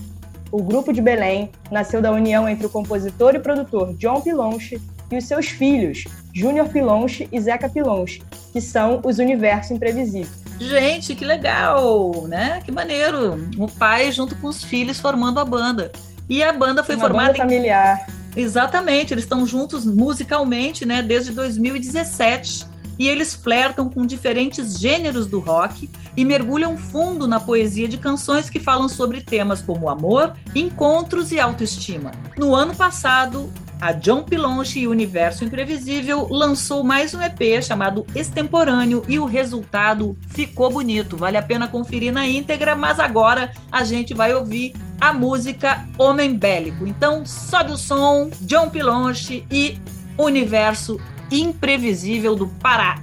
O 0.51 0.62
grupo 0.62 0.93
de 0.93 1.01
Belém 1.01 1.51
nasceu 1.71 2.01
da 2.01 2.12
união 2.12 2.49
entre 2.49 2.67
o 2.67 2.71
compositor 2.71 3.35
e 3.35 3.41
produtor 3.41 3.95
John 3.95 4.21
Pilonche 4.21 4.81
e 5.11 5.17
os 5.17 5.25
seus 5.25 5.49
filhos, 5.49 6.05
Júnior 6.33 6.69
Pilonche 6.69 7.29
e 7.33 7.41
Zeca 7.41 7.69
Pilonche, 7.69 8.23
que 8.53 8.61
são 8.61 9.01
os 9.05 9.19
Universo 9.19 9.73
Imprevisível. 9.73 10.33
Gente, 10.61 11.15
que 11.15 11.25
legal, 11.25 12.27
né? 12.29 12.61
Que 12.65 12.71
maneiro. 12.71 13.49
O 13.59 13.69
pai 13.69 14.12
junto 14.12 14.37
com 14.37 14.47
os 14.47 14.62
filhos 14.62 15.01
formando 15.01 15.41
a 15.41 15.45
banda. 15.45 15.91
E 16.29 16.43
a 16.43 16.53
banda 16.53 16.85
foi 16.85 16.95
Uma 16.95 17.09
formada 17.09 17.33
banda 17.33 17.43
familiar. 17.43 18.07
Em... 18.37 18.41
Exatamente, 18.41 19.12
eles 19.12 19.25
estão 19.25 19.47
juntos 19.47 19.85
musicalmente, 19.85 20.85
né, 20.85 21.03
desde 21.03 21.33
2017 21.33 22.74
e 22.99 23.09
eles 23.09 23.34
flertam 23.34 23.88
com 23.88 24.07
diferentes 24.07 24.78
gêneros 24.78 25.26
do 25.26 25.40
rock 25.40 25.90
e 26.16 26.24
mergulham 26.24 26.76
fundo 26.76 27.26
na 27.26 27.40
poesia 27.40 27.88
de 27.88 27.99
canções 27.99 28.49
que 28.49 28.61
falam 28.61 28.88
sobre 28.88 29.20
temas 29.20 29.61
como 29.61 29.88
amor, 29.88 30.34
encontros 30.55 31.32
e 31.32 31.40
autoestima. 31.40 32.12
No 32.36 32.55
ano 32.55 32.74
passado, 32.74 33.53
a 33.80 33.92
John 33.92 34.22
Pilonche 34.22 34.80
e 34.80 34.86
o 34.86 34.90
Universo 34.90 35.45
Imprevisível 35.45 36.26
lançou 36.30 36.82
mais 36.82 37.12
um 37.14 37.20
EP 37.20 37.62
chamado 37.62 38.07
Extemporâneo 38.14 39.05
e 39.09 39.18
o 39.18 39.26
resultado 39.26 40.16
ficou 40.28 40.70
bonito. 40.70 41.16
Vale 41.16 41.36
a 41.36 41.42
pena 41.42 41.68
conferir 41.68 42.12
na 42.12 42.26
íntegra, 42.26 42.74
mas 42.74 42.99
agora 42.99 43.53
a 43.70 43.84
gente 43.84 44.14
vai 44.14 44.32
ouvir 44.32 44.74
a 45.01 45.12
música 45.12 45.86
Homem 45.99 46.34
Bélico. 46.34 46.86
Então, 46.86 47.26
sobe 47.26 47.72
o 47.72 47.76
som, 47.76 48.30
John 48.40 48.70
Pilonche 48.70 49.45
e 49.51 49.78
Universo 50.16 50.99
imprevisível 51.35 52.35
do 52.35 52.49
Pará. 52.49 52.99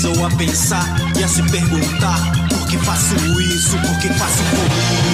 Começou 0.00 0.24
a 0.24 0.30
pensar 0.30 0.96
e 1.18 1.22
a 1.22 1.28
se 1.28 1.42
perguntar 1.50 2.32
por 2.48 2.66
que 2.66 2.78
faço 2.78 3.14
isso, 3.38 3.76
por 3.80 3.98
que 3.98 4.08
faço 4.08 4.42
comigo. 4.44 5.09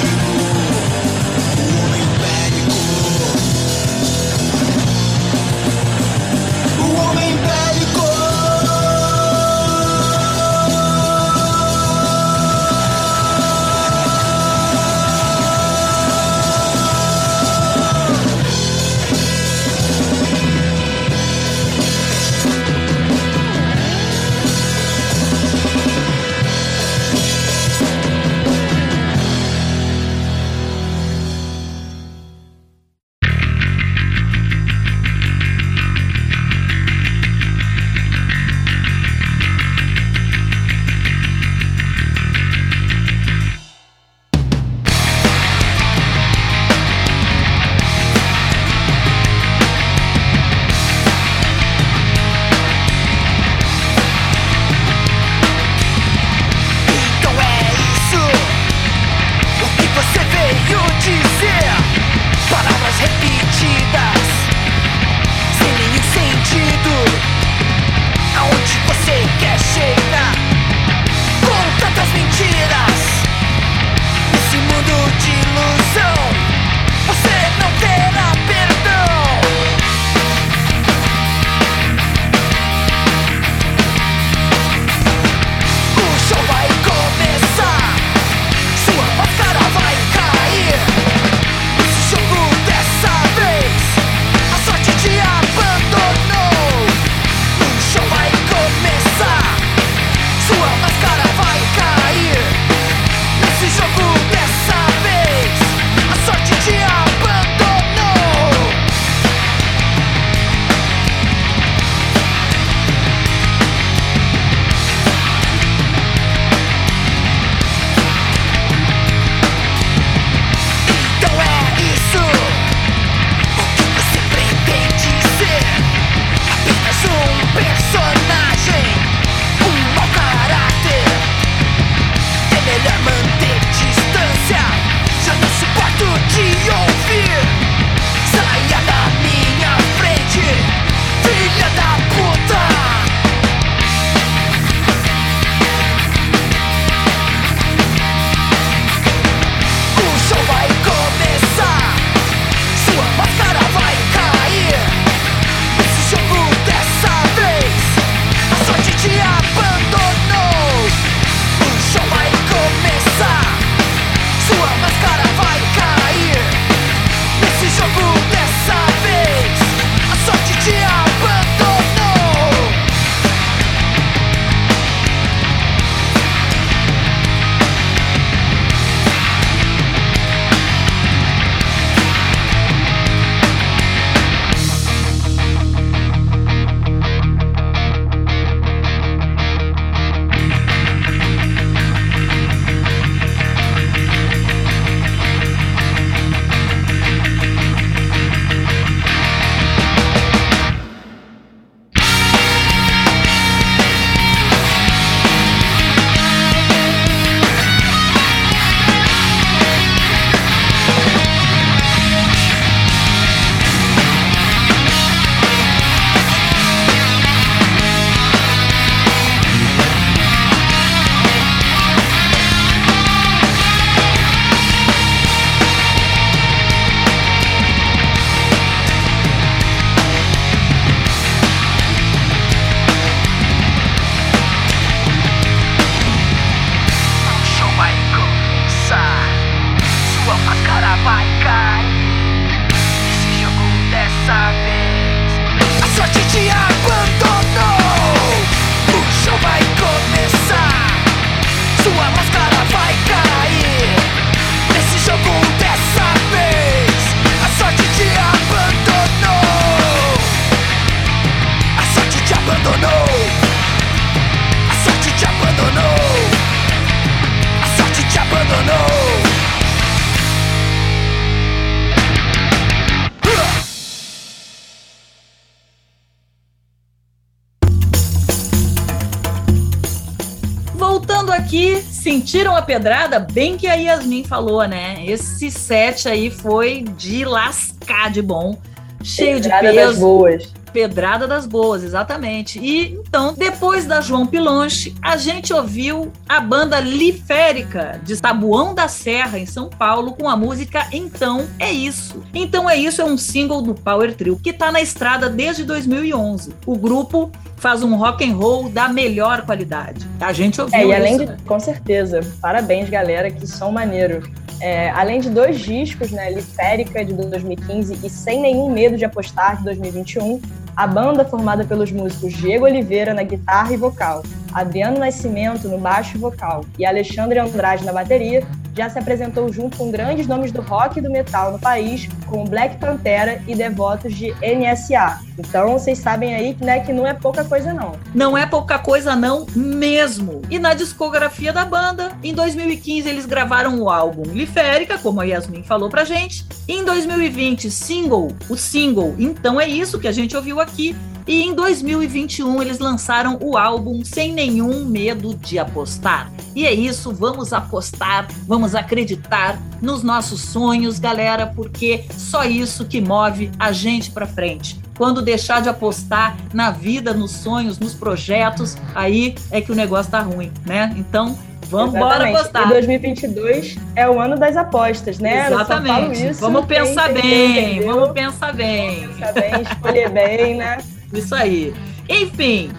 Pedrada? 282.66 283.20
Bem 283.20 283.56
que 283.56 283.66
a 283.66 283.74
Yasmin 283.74 284.24
falou, 284.24 284.66
né? 284.66 285.04
Esse 285.06 285.50
set 285.50 286.08
aí 286.08 286.30
foi 286.30 286.82
de 286.96 287.24
lascar 287.24 288.10
de 288.10 288.20
bom. 288.20 288.58
Cheio 289.02 289.40
Pedrada 289.40 289.70
de 289.70 289.76
das 289.76 289.88
peso. 289.88 290.00
boas. 290.00 290.52
Pedrada 290.72 291.26
das 291.26 291.46
boas, 291.46 291.82
exatamente. 291.82 292.58
E 292.58 292.94
então, 292.94 293.32
depois 293.32 293.86
da 293.86 294.00
João 294.00 294.26
Pilonche, 294.26 294.94
a 295.00 295.16
gente 295.16 295.54
ouviu 295.54 296.12
a 296.28 296.40
banda 296.40 296.80
Liférica, 296.80 297.98
de 298.02 298.20
Tabuão 298.20 298.74
da 298.74 298.88
Serra, 298.88 299.38
em 299.38 299.46
São 299.46 299.70
Paulo, 299.70 300.12
com 300.12 300.28
a 300.28 300.36
música 300.36 300.86
Então 300.92 301.46
é 301.58 301.72
Isso. 301.72 302.22
Então 302.34 302.68
é 302.68 302.76
Isso 302.76 303.00
é 303.00 303.04
um 303.04 303.16
single 303.16 303.62
do 303.62 303.74
Power 303.74 304.14
Trio, 304.14 304.38
que 304.42 304.52
tá 304.52 304.70
na 304.70 304.82
estrada 304.82 305.30
desde 305.30 305.64
2011. 305.64 306.52
O 306.66 306.76
grupo 306.76 307.30
faz 307.56 307.82
um 307.82 307.96
rock 307.96 308.24
and 308.28 308.34
roll 308.34 308.68
da 308.68 308.88
melhor 308.88 309.42
qualidade. 309.42 310.06
A 310.20 310.32
gente 310.32 310.60
ouviu 310.60 310.78
É, 310.78 310.82
e 310.82 310.84
isso, 310.84 310.94
além 310.94 311.18
de, 311.18 311.26
né? 311.26 311.36
com 311.46 311.58
certeza, 311.58 312.20
parabéns, 312.40 312.88
galera, 312.88 313.30
que 313.30 313.46
som 313.46 313.70
maneiro. 313.70 314.22
É, 314.60 314.90
além 314.90 315.20
de 315.20 315.28
dois 315.28 315.60
discos, 315.60 316.10
né, 316.10 316.30
Liférica 316.30 317.04
de 317.04 317.12
2015 317.12 317.98
e 318.02 318.08
Sem 318.08 318.40
Nenhum 318.40 318.70
Medo 318.70 318.96
de 318.96 319.04
Apostar 319.04 319.58
de 319.58 319.64
2021, 319.64 320.40
a 320.74 320.86
banda 320.86 321.24
formada 321.24 321.64
pelos 321.64 321.90
músicos 321.92 322.32
Diego 322.32 322.64
Oliveira 322.64 323.12
na 323.12 323.22
guitarra 323.22 323.72
e 323.72 323.76
vocal, 323.76 324.22
Adriano 324.56 324.98
Nascimento 324.98 325.68
no 325.68 325.76
baixo 325.76 326.18
vocal 326.18 326.64
e 326.78 326.86
Alexandre 326.86 327.38
Andrade 327.38 327.84
na 327.84 327.92
bateria, 327.92 328.42
já 328.74 328.88
se 328.88 328.98
apresentou 328.98 329.52
junto 329.52 329.76
com 329.76 329.90
grandes 329.90 330.26
nomes 330.26 330.50
do 330.50 330.62
rock 330.62 330.98
e 330.98 331.02
do 331.02 331.10
metal 331.10 331.52
no 331.52 331.58
país, 331.58 332.08
como 332.26 332.46
Black 332.46 332.78
Pantera 332.78 333.42
e 333.46 333.54
devotos 333.54 334.14
de 334.14 334.32
NSA. 334.40 335.20
Então, 335.38 335.72
vocês 335.72 335.98
sabem 335.98 336.34
aí 336.34 336.56
né, 336.60 336.80
que 336.80 336.92
não 336.92 337.06
é 337.06 337.12
pouca 337.12 337.44
coisa 337.44 337.74
não. 337.74 337.92
Não 338.14 338.36
é 338.36 338.46
pouca 338.46 338.78
coisa, 338.78 339.14
não, 339.14 339.46
mesmo. 339.54 340.40
E 340.50 340.58
na 340.58 340.72
discografia 340.72 341.52
da 341.52 341.64
banda, 341.64 342.12
em 342.22 342.34
2015 342.34 343.08
eles 343.08 343.26
gravaram 343.26 343.78
o 343.78 343.90
álbum 343.90 344.22
Liférica, 344.24 344.98
como 344.98 345.20
a 345.20 345.24
Yasmin 345.24 345.62
falou 345.62 345.90
pra 345.90 346.04
gente. 346.04 346.46
Em 346.66 346.82
2020, 346.82 347.70
single, 347.70 348.32
o 348.48 348.56
single 348.56 349.14
Então 349.18 349.60
é 349.60 349.68
Isso 349.68 349.98
que 349.98 350.08
a 350.08 350.12
gente 350.12 350.36
ouviu 350.36 350.60
aqui. 350.60 350.96
E 351.26 351.42
em 351.42 351.54
2021 351.54 352.62
eles 352.62 352.78
lançaram 352.78 353.36
o 353.42 353.58
álbum 353.58 354.04
Sem 354.04 354.32
Nenhum 354.32 354.84
Medo 354.84 355.34
de 355.34 355.58
Apostar. 355.58 356.30
E 356.54 356.64
é 356.64 356.72
isso, 356.72 357.12
vamos 357.12 357.52
apostar, 357.52 358.28
vamos 358.46 358.76
acreditar 358.76 359.60
nos 359.82 360.04
nossos 360.04 360.40
sonhos, 360.40 361.00
galera, 361.00 361.48
porque 361.48 362.04
só 362.16 362.44
isso 362.44 362.84
que 362.84 363.00
move 363.00 363.50
a 363.58 363.72
gente 363.72 364.12
pra 364.12 364.24
frente. 364.24 364.80
Quando 364.96 365.20
deixar 365.20 365.60
de 365.60 365.68
apostar 365.68 366.36
na 366.54 366.70
vida, 366.70 367.12
nos 367.12 367.32
sonhos, 367.32 367.78
nos 367.78 367.92
projetos, 367.92 368.76
aí 368.94 369.34
é 369.50 369.60
que 369.60 369.72
o 369.72 369.74
negócio 369.74 370.10
tá 370.10 370.20
ruim, 370.20 370.50
né? 370.64 370.94
Então, 370.96 371.36
vamos 371.64 371.94
embora 371.94 372.30
apostar. 372.30 372.68
E 372.68 372.70
2022 372.70 373.76
é 373.96 374.08
o 374.08 374.20
ano 374.20 374.38
das 374.38 374.56
apostas, 374.56 375.18
né? 375.18 375.48
Exatamente. 375.48 376.32
vamos 376.34 376.64
pensar 376.66 377.12
bem, 377.12 377.84
vamos 377.84 378.12
pensar 378.12 378.54
bem. 378.54 379.08
Pensar 379.08 379.32
bem, 379.32 379.62
escolher 379.62 380.08
bem, 380.08 380.56
né? 380.56 380.78
Isso 381.12 381.34
aí. 381.34 381.74
Enfim, 382.08 382.70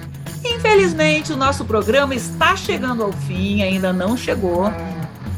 infelizmente 0.43 1.31
o 1.33 1.37
nosso 1.37 1.65
programa 1.65 2.15
está 2.15 2.55
chegando 2.55 3.03
ao 3.03 3.11
fim, 3.11 3.61
ainda 3.61 3.91
não 3.93 4.15
chegou. 4.17 4.71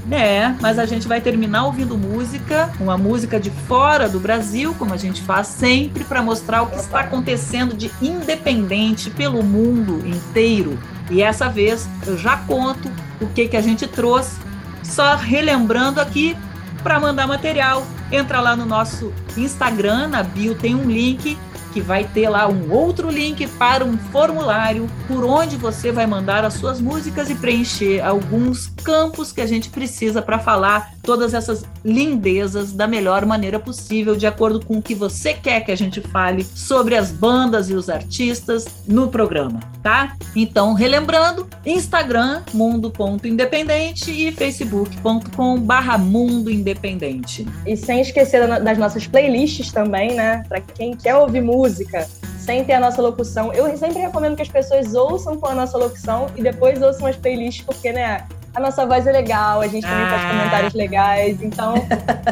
né? 0.05 0.57
mas 0.59 0.79
a 0.79 0.87
gente 0.87 1.07
vai 1.07 1.21
terminar 1.21 1.65
ouvindo 1.65 1.95
música, 1.95 2.71
uma 2.79 2.97
música 2.97 3.39
de 3.39 3.51
fora 3.51 4.09
do 4.09 4.19
Brasil, 4.19 4.73
como 4.73 4.91
a 4.91 4.97
gente 4.97 5.21
faz 5.21 5.45
sempre, 5.45 6.03
para 6.03 6.19
mostrar 6.19 6.63
o 6.63 6.67
que 6.67 6.77
está 6.77 7.01
acontecendo 7.01 7.75
de 7.75 7.91
independente 8.01 9.11
pelo 9.11 9.43
mundo 9.43 10.03
inteiro. 10.07 10.79
E 11.11 11.21
essa 11.21 11.47
vez 11.47 11.87
eu 12.07 12.17
já 12.17 12.37
conto 12.37 12.89
o 13.21 13.27
que, 13.27 13.47
que 13.47 13.55
a 13.55 13.61
gente 13.61 13.85
trouxe, 13.85 14.37
só 14.83 15.15
relembrando 15.15 16.01
aqui 16.01 16.35
para 16.81 16.99
mandar 16.99 17.27
material. 17.27 17.85
Entra 18.11 18.39
lá 18.39 18.55
no 18.55 18.65
nosso 18.65 19.13
Instagram, 19.37 20.07
na 20.07 20.23
bio 20.23 20.55
tem 20.55 20.73
um 20.73 20.89
link 20.89 21.37
que 21.69 21.81
vai 21.81 22.03
ter 22.03 22.29
lá 22.29 22.47
um 22.47 22.71
outro 22.71 23.09
link 23.09 23.47
para 23.47 23.85
um 23.85 23.97
formulário 23.97 24.89
por 25.07 25.23
onde 25.23 25.55
você 25.55 25.91
vai 25.91 26.05
mandar 26.05 26.43
as 26.43 26.53
suas 26.55 26.81
músicas 26.81 27.29
e 27.29 27.35
preencher 27.35 28.01
alguns 28.01 28.67
campos 28.83 29.31
que 29.31 29.41
a 29.41 29.45
gente 29.45 29.69
precisa 29.69 30.21
para 30.21 30.39
falar 30.39 30.98
todas 31.09 31.33
essas 31.33 31.65
lindezas 31.83 32.71
da 32.71 32.85
melhor 32.85 33.25
maneira 33.25 33.59
possível, 33.59 34.15
de 34.15 34.27
acordo 34.27 34.63
com 34.63 34.77
o 34.77 34.81
que 34.81 34.93
você 34.93 35.33
quer 35.33 35.61
que 35.61 35.71
a 35.71 35.75
gente 35.75 35.99
fale 36.01 36.43
sobre 36.43 36.95
as 36.95 37.09
bandas 37.09 37.67
e 37.67 37.73
os 37.73 37.89
artistas 37.89 38.67
no 38.87 39.07
programa, 39.07 39.59
tá? 39.81 40.15
Então, 40.35 40.73
relembrando, 40.75 41.47
Instagram 41.65 42.43
mundo.independente 42.53 44.11
e 44.11 44.31
facebook.com 44.31 45.57
barra 45.59 45.97
mundo 45.97 46.51
independente. 46.51 47.43
E 47.65 47.75
sem 47.75 48.01
esquecer 48.01 48.47
da- 48.47 48.59
das 48.59 48.77
nossas 48.77 49.07
playlists 49.07 49.71
também, 49.71 50.13
né? 50.13 50.43
Pra 50.47 50.61
quem 50.61 50.95
quer 50.95 51.15
ouvir 51.15 51.41
música 51.41 52.07
sem 52.37 52.63
ter 52.63 52.73
a 52.73 52.79
nossa 52.79 53.01
locução. 53.01 53.51
Eu 53.51 53.75
sempre 53.77 53.97
recomendo 53.99 54.35
que 54.35 54.43
as 54.43 54.47
pessoas 54.47 54.93
ouçam 54.93 55.37
com 55.37 55.47
a 55.47 55.55
nossa 55.55 55.75
locução 55.75 56.27
e 56.35 56.43
depois 56.43 56.79
ouçam 56.81 57.07
as 57.07 57.15
playlists, 57.15 57.63
porque, 57.65 57.91
né? 57.91 58.27
A 58.53 58.59
nossa 58.59 58.85
voz 58.85 59.05
é 59.05 59.11
legal, 59.11 59.61
a 59.61 59.67
gente 59.67 59.85
também 59.85 60.07
faz 60.07 60.21
Ah. 60.23 60.29
comentários 60.29 60.73
legais. 60.73 61.41
Então, 61.41 61.75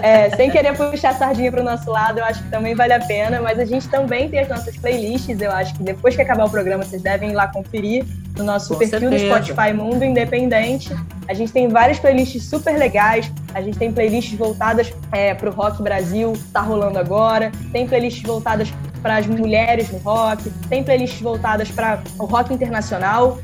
é, 0.01 0.29
sem 0.35 0.49
querer 0.49 0.75
puxar 0.75 1.09
a 1.11 1.13
sardinha 1.13 1.51
pro 1.51 1.63
nosso 1.63 1.89
lado, 1.91 2.19
eu 2.19 2.25
acho 2.25 2.43
que 2.43 2.49
também 2.49 2.73
vale 2.75 2.93
a 2.93 2.99
pena. 2.99 3.39
Mas 3.41 3.59
a 3.59 3.65
gente 3.65 3.87
também 3.87 4.27
tem 4.29 4.39
as 4.39 4.47
nossas 4.49 4.75
playlists. 4.77 5.39
Eu 5.39 5.51
acho 5.51 5.75
que 5.75 5.83
depois 5.83 6.15
que 6.15 6.21
acabar 6.21 6.45
o 6.45 6.49
programa, 6.49 6.83
vocês 6.83 7.01
devem 7.01 7.29
ir 7.31 7.33
lá 7.33 7.47
conferir 7.47 8.03
no 8.35 8.43
nosso 8.43 8.73
Com 8.73 8.79
perfil 8.79 8.99
certeza. 9.11 9.25
do 9.25 9.29
Spotify 9.45 9.73
Mundo 9.73 10.03
Independente. 10.03 10.93
A 11.29 11.33
gente 11.33 11.51
tem 11.51 11.67
várias 11.67 11.99
playlists 11.99 12.43
super 12.45 12.77
legais. 12.77 13.31
A 13.53 13.61
gente 13.61 13.77
tem 13.77 13.91
playlists 13.91 14.37
voltadas 14.37 14.91
é, 15.11 15.33
para 15.33 15.49
o 15.49 15.53
rock 15.53 15.81
Brasil, 15.83 16.33
tá 16.51 16.61
rolando 16.61 16.97
agora. 16.97 17.51
Tem 17.71 17.87
playlists 17.87 18.23
voltadas 18.23 18.69
para 19.01 19.17
as 19.17 19.27
mulheres 19.27 19.89
no 19.91 19.99
rock. 19.99 20.49
Tem 20.67 20.83
playlists 20.83 21.21
voltadas 21.21 21.69
para 21.69 21.99
o 22.19 22.25
rock 22.25 22.53
internacional. 22.53 23.37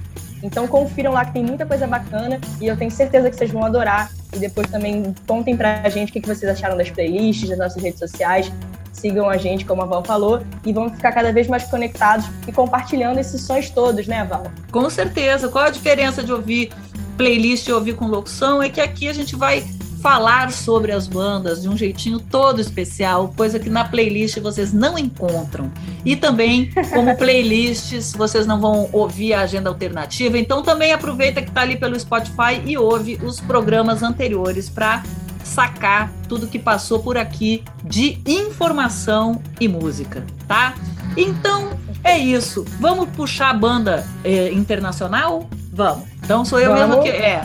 Então 0.43 0.67
confiram 0.67 1.13
lá 1.13 1.23
que 1.23 1.31
tem 1.31 1.43
muita 1.43 1.65
coisa 1.65 1.87
bacana 1.87 2.39
e 2.59 2.67
eu 2.67 2.75
tenho 2.75 2.91
certeza 2.91 3.29
que 3.29 3.35
vocês 3.37 3.49
vão 3.49 3.63
adorar. 3.63 4.11
E 4.35 4.37
depois 4.37 4.69
também 4.69 5.15
contem 5.25 5.55
pra 5.55 5.87
gente 5.89 6.09
o 6.09 6.13
que 6.13 6.27
vocês 6.27 6.51
acharam 6.51 6.75
das 6.75 6.91
playlists, 6.91 7.49
das 7.49 7.57
nossas 7.57 7.81
redes 7.81 7.97
sociais. 7.97 8.51
Sigam 8.91 9.29
a 9.29 9.37
gente, 9.37 9.65
como 9.65 9.81
a 9.81 9.85
Val 9.85 10.03
falou, 10.03 10.41
e 10.65 10.71
vamos 10.71 10.93
ficar 10.93 11.11
cada 11.11 11.31
vez 11.31 11.47
mais 11.47 11.63
conectados 11.63 12.25
e 12.47 12.51
compartilhando 12.51 13.19
esses 13.19 13.41
sons 13.41 13.69
todos, 13.69 14.05
né, 14.05 14.23
Val? 14.25 14.43
Com 14.71 14.89
certeza. 14.89 15.47
Qual 15.47 15.65
a 15.65 15.69
diferença 15.69 16.21
de 16.23 16.31
ouvir 16.31 16.71
playlist 17.17 17.67
e 17.67 17.71
ouvir 17.71 17.95
com 17.95 18.05
locução? 18.05 18.61
É 18.61 18.69
que 18.69 18.81
aqui 18.81 19.07
a 19.07 19.13
gente 19.13 19.35
vai 19.35 19.63
falar 20.03 20.51
sobre 20.51 20.91
as 20.91 21.07
bandas 21.07 21.61
de 21.61 21.69
um 21.69 21.77
jeitinho 21.77 22.19
todo 22.19 22.59
especial, 22.59 23.33
coisa 23.37 23.57
que 23.57 23.69
na 23.69 23.85
playlist 23.85 24.37
vocês 24.39 24.73
não 24.73 24.97
encontram. 24.97 25.71
E 26.03 26.13
também, 26.17 26.69
como 26.91 27.15
playlists, 27.17 28.11
vocês 28.11 28.45
não 28.45 28.59
vão 28.59 28.89
ouvir 28.91 29.33
a 29.33 29.41
agenda 29.43 29.69
alternativa. 29.69 30.37
Então 30.37 30.61
também 30.61 30.91
aproveita 30.91 31.41
que 31.41 31.47
está 31.47 31.61
ali 31.61 31.77
pelo 31.77 31.97
Spotify 31.97 32.61
e 32.65 32.77
ouve 32.77 33.17
os 33.23 33.39
programas 33.39 34.03
anteriores 34.03 34.69
para 34.69 35.01
sacar 35.41 36.11
tudo 36.27 36.47
que 36.47 36.59
passou 36.59 36.99
por 36.99 37.17
aqui 37.17 37.63
de 37.81 38.19
informação 38.25 39.41
e 39.57 39.69
música, 39.69 40.25
tá? 40.49 40.73
Então 41.15 41.79
é 42.03 42.17
isso. 42.17 42.65
Vamos 42.77 43.07
puxar 43.11 43.51
a 43.51 43.53
banda 43.53 44.05
eh, 44.25 44.51
internacional? 44.51 45.47
Vamos. 45.71 46.09
Então 46.21 46.43
sou 46.43 46.59
eu 46.59 46.73
Vamos. 46.73 46.97
mesma 46.97 47.03
que 47.03 47.09
é. 47.09 47.41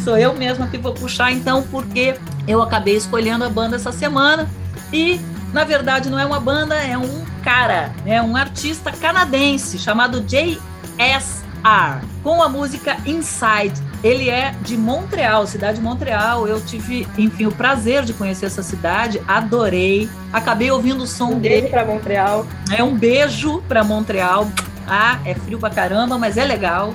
sou 0.04 0.16
eu 0.16 0.34
mesma 0.34 0.66
que 0.66 0.78
vou 0.78 0.92
puxar 0.92 1.32
então 1.32 1.62
porque 1.70 2.16
eu 2.48 2.62
acabei 2.62 2.96
escolhendo 2.96 3.44
a 3.44 3.48
banda 3.48 3.76
essa 3.76 3.92
semana 3.92 4.48
e 4.92 5.20
na 5.52 5.64
verdade 5.64 6.08
não 6.08 6.18
é 6.18 6.24
uma 6.24 6.40
banda, 6.40 6.74
é 6.74 6.96
um 6.96 7.24
cara, 7.42 7.92
é 8.06 8.20
um 8.22 8.36
artista 8.36 8.92
canadense 8.92 9.78
chamado 9.78 10.20
J.S.R. 10.20 12.00
com 12.22 12.42
a 12.42 12.48
música 12.48 12.96
Inside 13.06 13.74
Ele 14.02 14.30
é 14.30 14.54
de 14.62 14.76
Montreal, 14.76 15.46
cidade 15.46 15.78
de 15.78 15.84
Montreal. 15.84 16.48
Eu 16.48 16.60
tive, 16.60 17.06
enfim, 17.18 17.46
o 17.46 17.52
prazer 17.52 18.02
de 18.04 18.12
conhecer 18.14 18.46
essa 18.46 18.62
cidade, 18.62 19.20
adorei. 19.28 20.08
Acabei 20.32 20.70
ouvindo 20.70 21.04
o 21.04 21.06
som 21.06 21.32
Um 21.32 21.38
dele. 21.38 21.54
beijo 21.62 21.68
pra 21.68 21.84
Montreal. 21.84 22.46
É 22.70 22.82
um 22.82 22.94
beijo 22.94 23.62
para 23.68 23.84
Montreal. 23.84 24.48
Ah, 24.90 25.20
é 25.24 25.34
frio 25.34 25.56
pra 25.58 25.70
caramba, 25.70 26.18
mas 26.18 26.36
é 26.36 26.44
legal. 26.44 26.92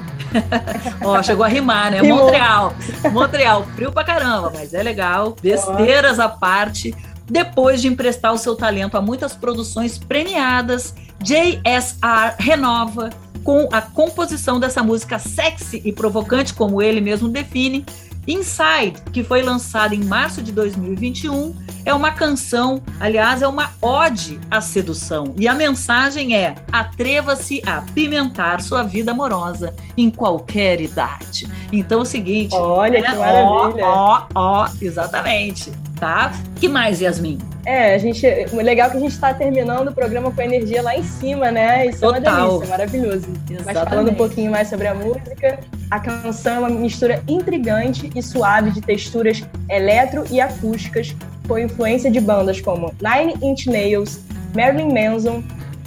Ó, 1.02 1.24
chegou 1.24 1.46
a 1.46 1.48
rimar, 1.48 1.92
né? 1.92 2.02
Rimou. 2.02 2.26
Montreal. 2.26 2.74
Montreal, 3.12 3.66
frio 3.74 3.92
pra 3.92 4.04
caramba, 4.04 4.52
mas 4.54 4.74
é 4.74 4.84
legal. 4.84 5.34
Besteiras 5.42 6.20
à 6.20 6.28
parte. 6.28 6.94
Depois 7.26 7.82
de 7.82 7.88
emprestar 7.88 8.34
o 8.34 8.38
seu 8.38 8.56
talento 8.56 8.98
a 8.98 9.02
muitas 9.02 9.34
produções 9.34 9.98
premiadas, 9.98 10.94
JSR 11.24 12.36
renova 12.38 13.10
com 13.44 13.70
a 13.72 13.82
composição 13.82 14.60
dessa 14.60 14.84
música 14.84 15.18
sexy 15.18 15.82
e 15.86 15.92
provocante, 15.92 16.54
como 16.54 16.82
ele 16.82 17.00
mesmo 17.00 17.30
define. 17.30 17.86
Inside, 18.28 19.02
que 19.14 19.24
foi 19.24 19.42
lançada 19.42 19.94
em 19.94 20.04
março 20.04 20.42
de 20.42 20.52
2021, 20.52 21.56
é 21.86 21.94
uma 21.94 22.12
canção, 22.12 22.82
aliás, 23.00 23.42
é 23.42 23.48
uma 23.48 23.72
ode 23.82 24.40
à 24.50 24.60
sedução. 24.60 25.36
E 25.38 25.48
a 25.48 25.54
mensagem 25.54 26.36
é: 26.36 26.56
atreva-se 26.72 27.62
a 27.66 27.82
pimentar 27.82 28.62
sua 28.62 28.84
vida 28.84 29.12
amorosa 29.12 29.76
em 29.96 30.10
qualquer 30.10 30.82
idade. 30.82 31.48
Então 31.72 32.00
é 32.00 32.02
o 32.02 32.06
seguinte. 32.06 32.56
Olha 32.56 33.02
que 33.02 33.08
né? 33.08 33.16
maravilha. 33.16 33.86
Ó, 33.86 34.28
ó, 34.34 34.64
ó, 34.64 34.70
exatamente. 34.82 35.72
Tá? 36.00 36.34
que 36.60 36.68
mais, 36.68 37.00
Yasmin? 37.00 37.40
É, 37.66 37.96
a 37.96 37.98
gente, 37.98 38.26
o 38.52 38.58
legal 38.58 38.88
é 38.88 38.92
que 38.92 38.98
a 38.98 39.00
gente 39.00 39.14
está 39.14 39.34
terminando 39.34 39.88
o 39.88 39.94
programa 39.94 40.32
com 40.32 40.40
a 40.40 40.46
energia 40.46 40.84
lá 40.84 40.96
em 40.96 41.04
cima, 41.04 41.50
né? 41.50 41.88
Isso 41.88 42.06
é 42.06 42.08
uma 42.08 42.18
Total. 42.22 42.48
delícia, 42.48 42.70
maravilhoso. 42.70 43.28
Mas 43.50 43.60
Exatamente. 43.60 43.90
falando 43.90 44.12
um 44.12 44.16
pouquinho 44.16 44.52
mais 44.52 44.70
sobre 44.70 44.88
a 44.88 44.94
música, 44.94 45.60
a 45.90 46.00
canção 46.00 46.56
é 46.58 46.60
uma 46.60 46.70
mistura 46.70 47.24
intrigante 47.28 48.12
e 48.14 48.22
suave 48.22 48.70
de 48.70 48.82
texturas 48.82 49.44
eletro 49.70 50.26
e 50.30 50.40
acústicas, 50.40 51.16
com 51.48 51.58
influência 51.58 52.12
de 52.12 52.20
bandas 52.20 52.62
como 52.62 52.94
Nine 53.02 53.34
Inch 53.42 53.66
Nails, 53.66 54.20
Marilyn 54.56 54.94
Manson, 54.94 55.44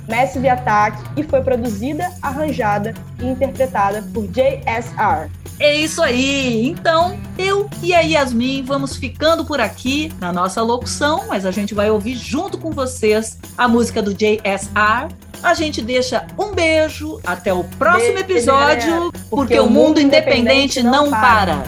Massive 0.09 0.49
Attack 0.49 0.99
e 1.17 1.23
foi 1.23 1.43
produzida, 1.43 2.11
arranjada 2.23 2.95
e 3.21 3.27
interpretada 3.27 4.03
por 4.13 4.27
JSR. 4.29 5.31
É 5.59 5.75
isso 5.75 6.03
aí. 6.03 6.67
Então, 6.69 7.19
eu 7.37 7.69
e 7.83 7.95
a 7.95 8.01
Yasmin 8.01 8.63
vamos 8.63 8.97
ficando 8.97 9.45
por 9.45 9.61
aqui 9.61 10.13
na 10.21 10.33
nossa 10.33 10.63
locução, 10.63 11.25
mas 11.29 11.45
a 11.45 11.51
gente 11.51 11.75
vai 11.75 11.91
ouvir 11.91 12.15
junto 12.15 12.57
com 12.59 12.71
vocês 12.71 13.39
a 13.57 13.67
música 13.67 14.01
do 14.01 14.15
JSR. 14.15 15.09
A 15.43 15.55
gente 15.55 15.81
deixa 15.83 16.27
um 16.39 16.53
beijo, 16.53 17.21
até 17.25 17.53
o 17.53 17.65
próximo 17.65 18.19
episódio, 18.19 18.91
galera. 18.91 19.11
porque, 19.31 19.59
o 19.59 19.69
mundo 19.69 20.01
independente 20.01 20.83
não 20.83 21.11
para. 21.11 21.63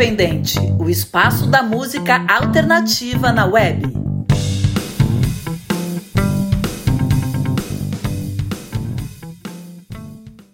Independente, 0.00 0.58
o 0.78 0.88
espaço 0.88 1.46
da 1.46 1.62
música 1.62 2.24
alternativa 2.26 3.30
na 3.32 3.44
web. 3.44 3.89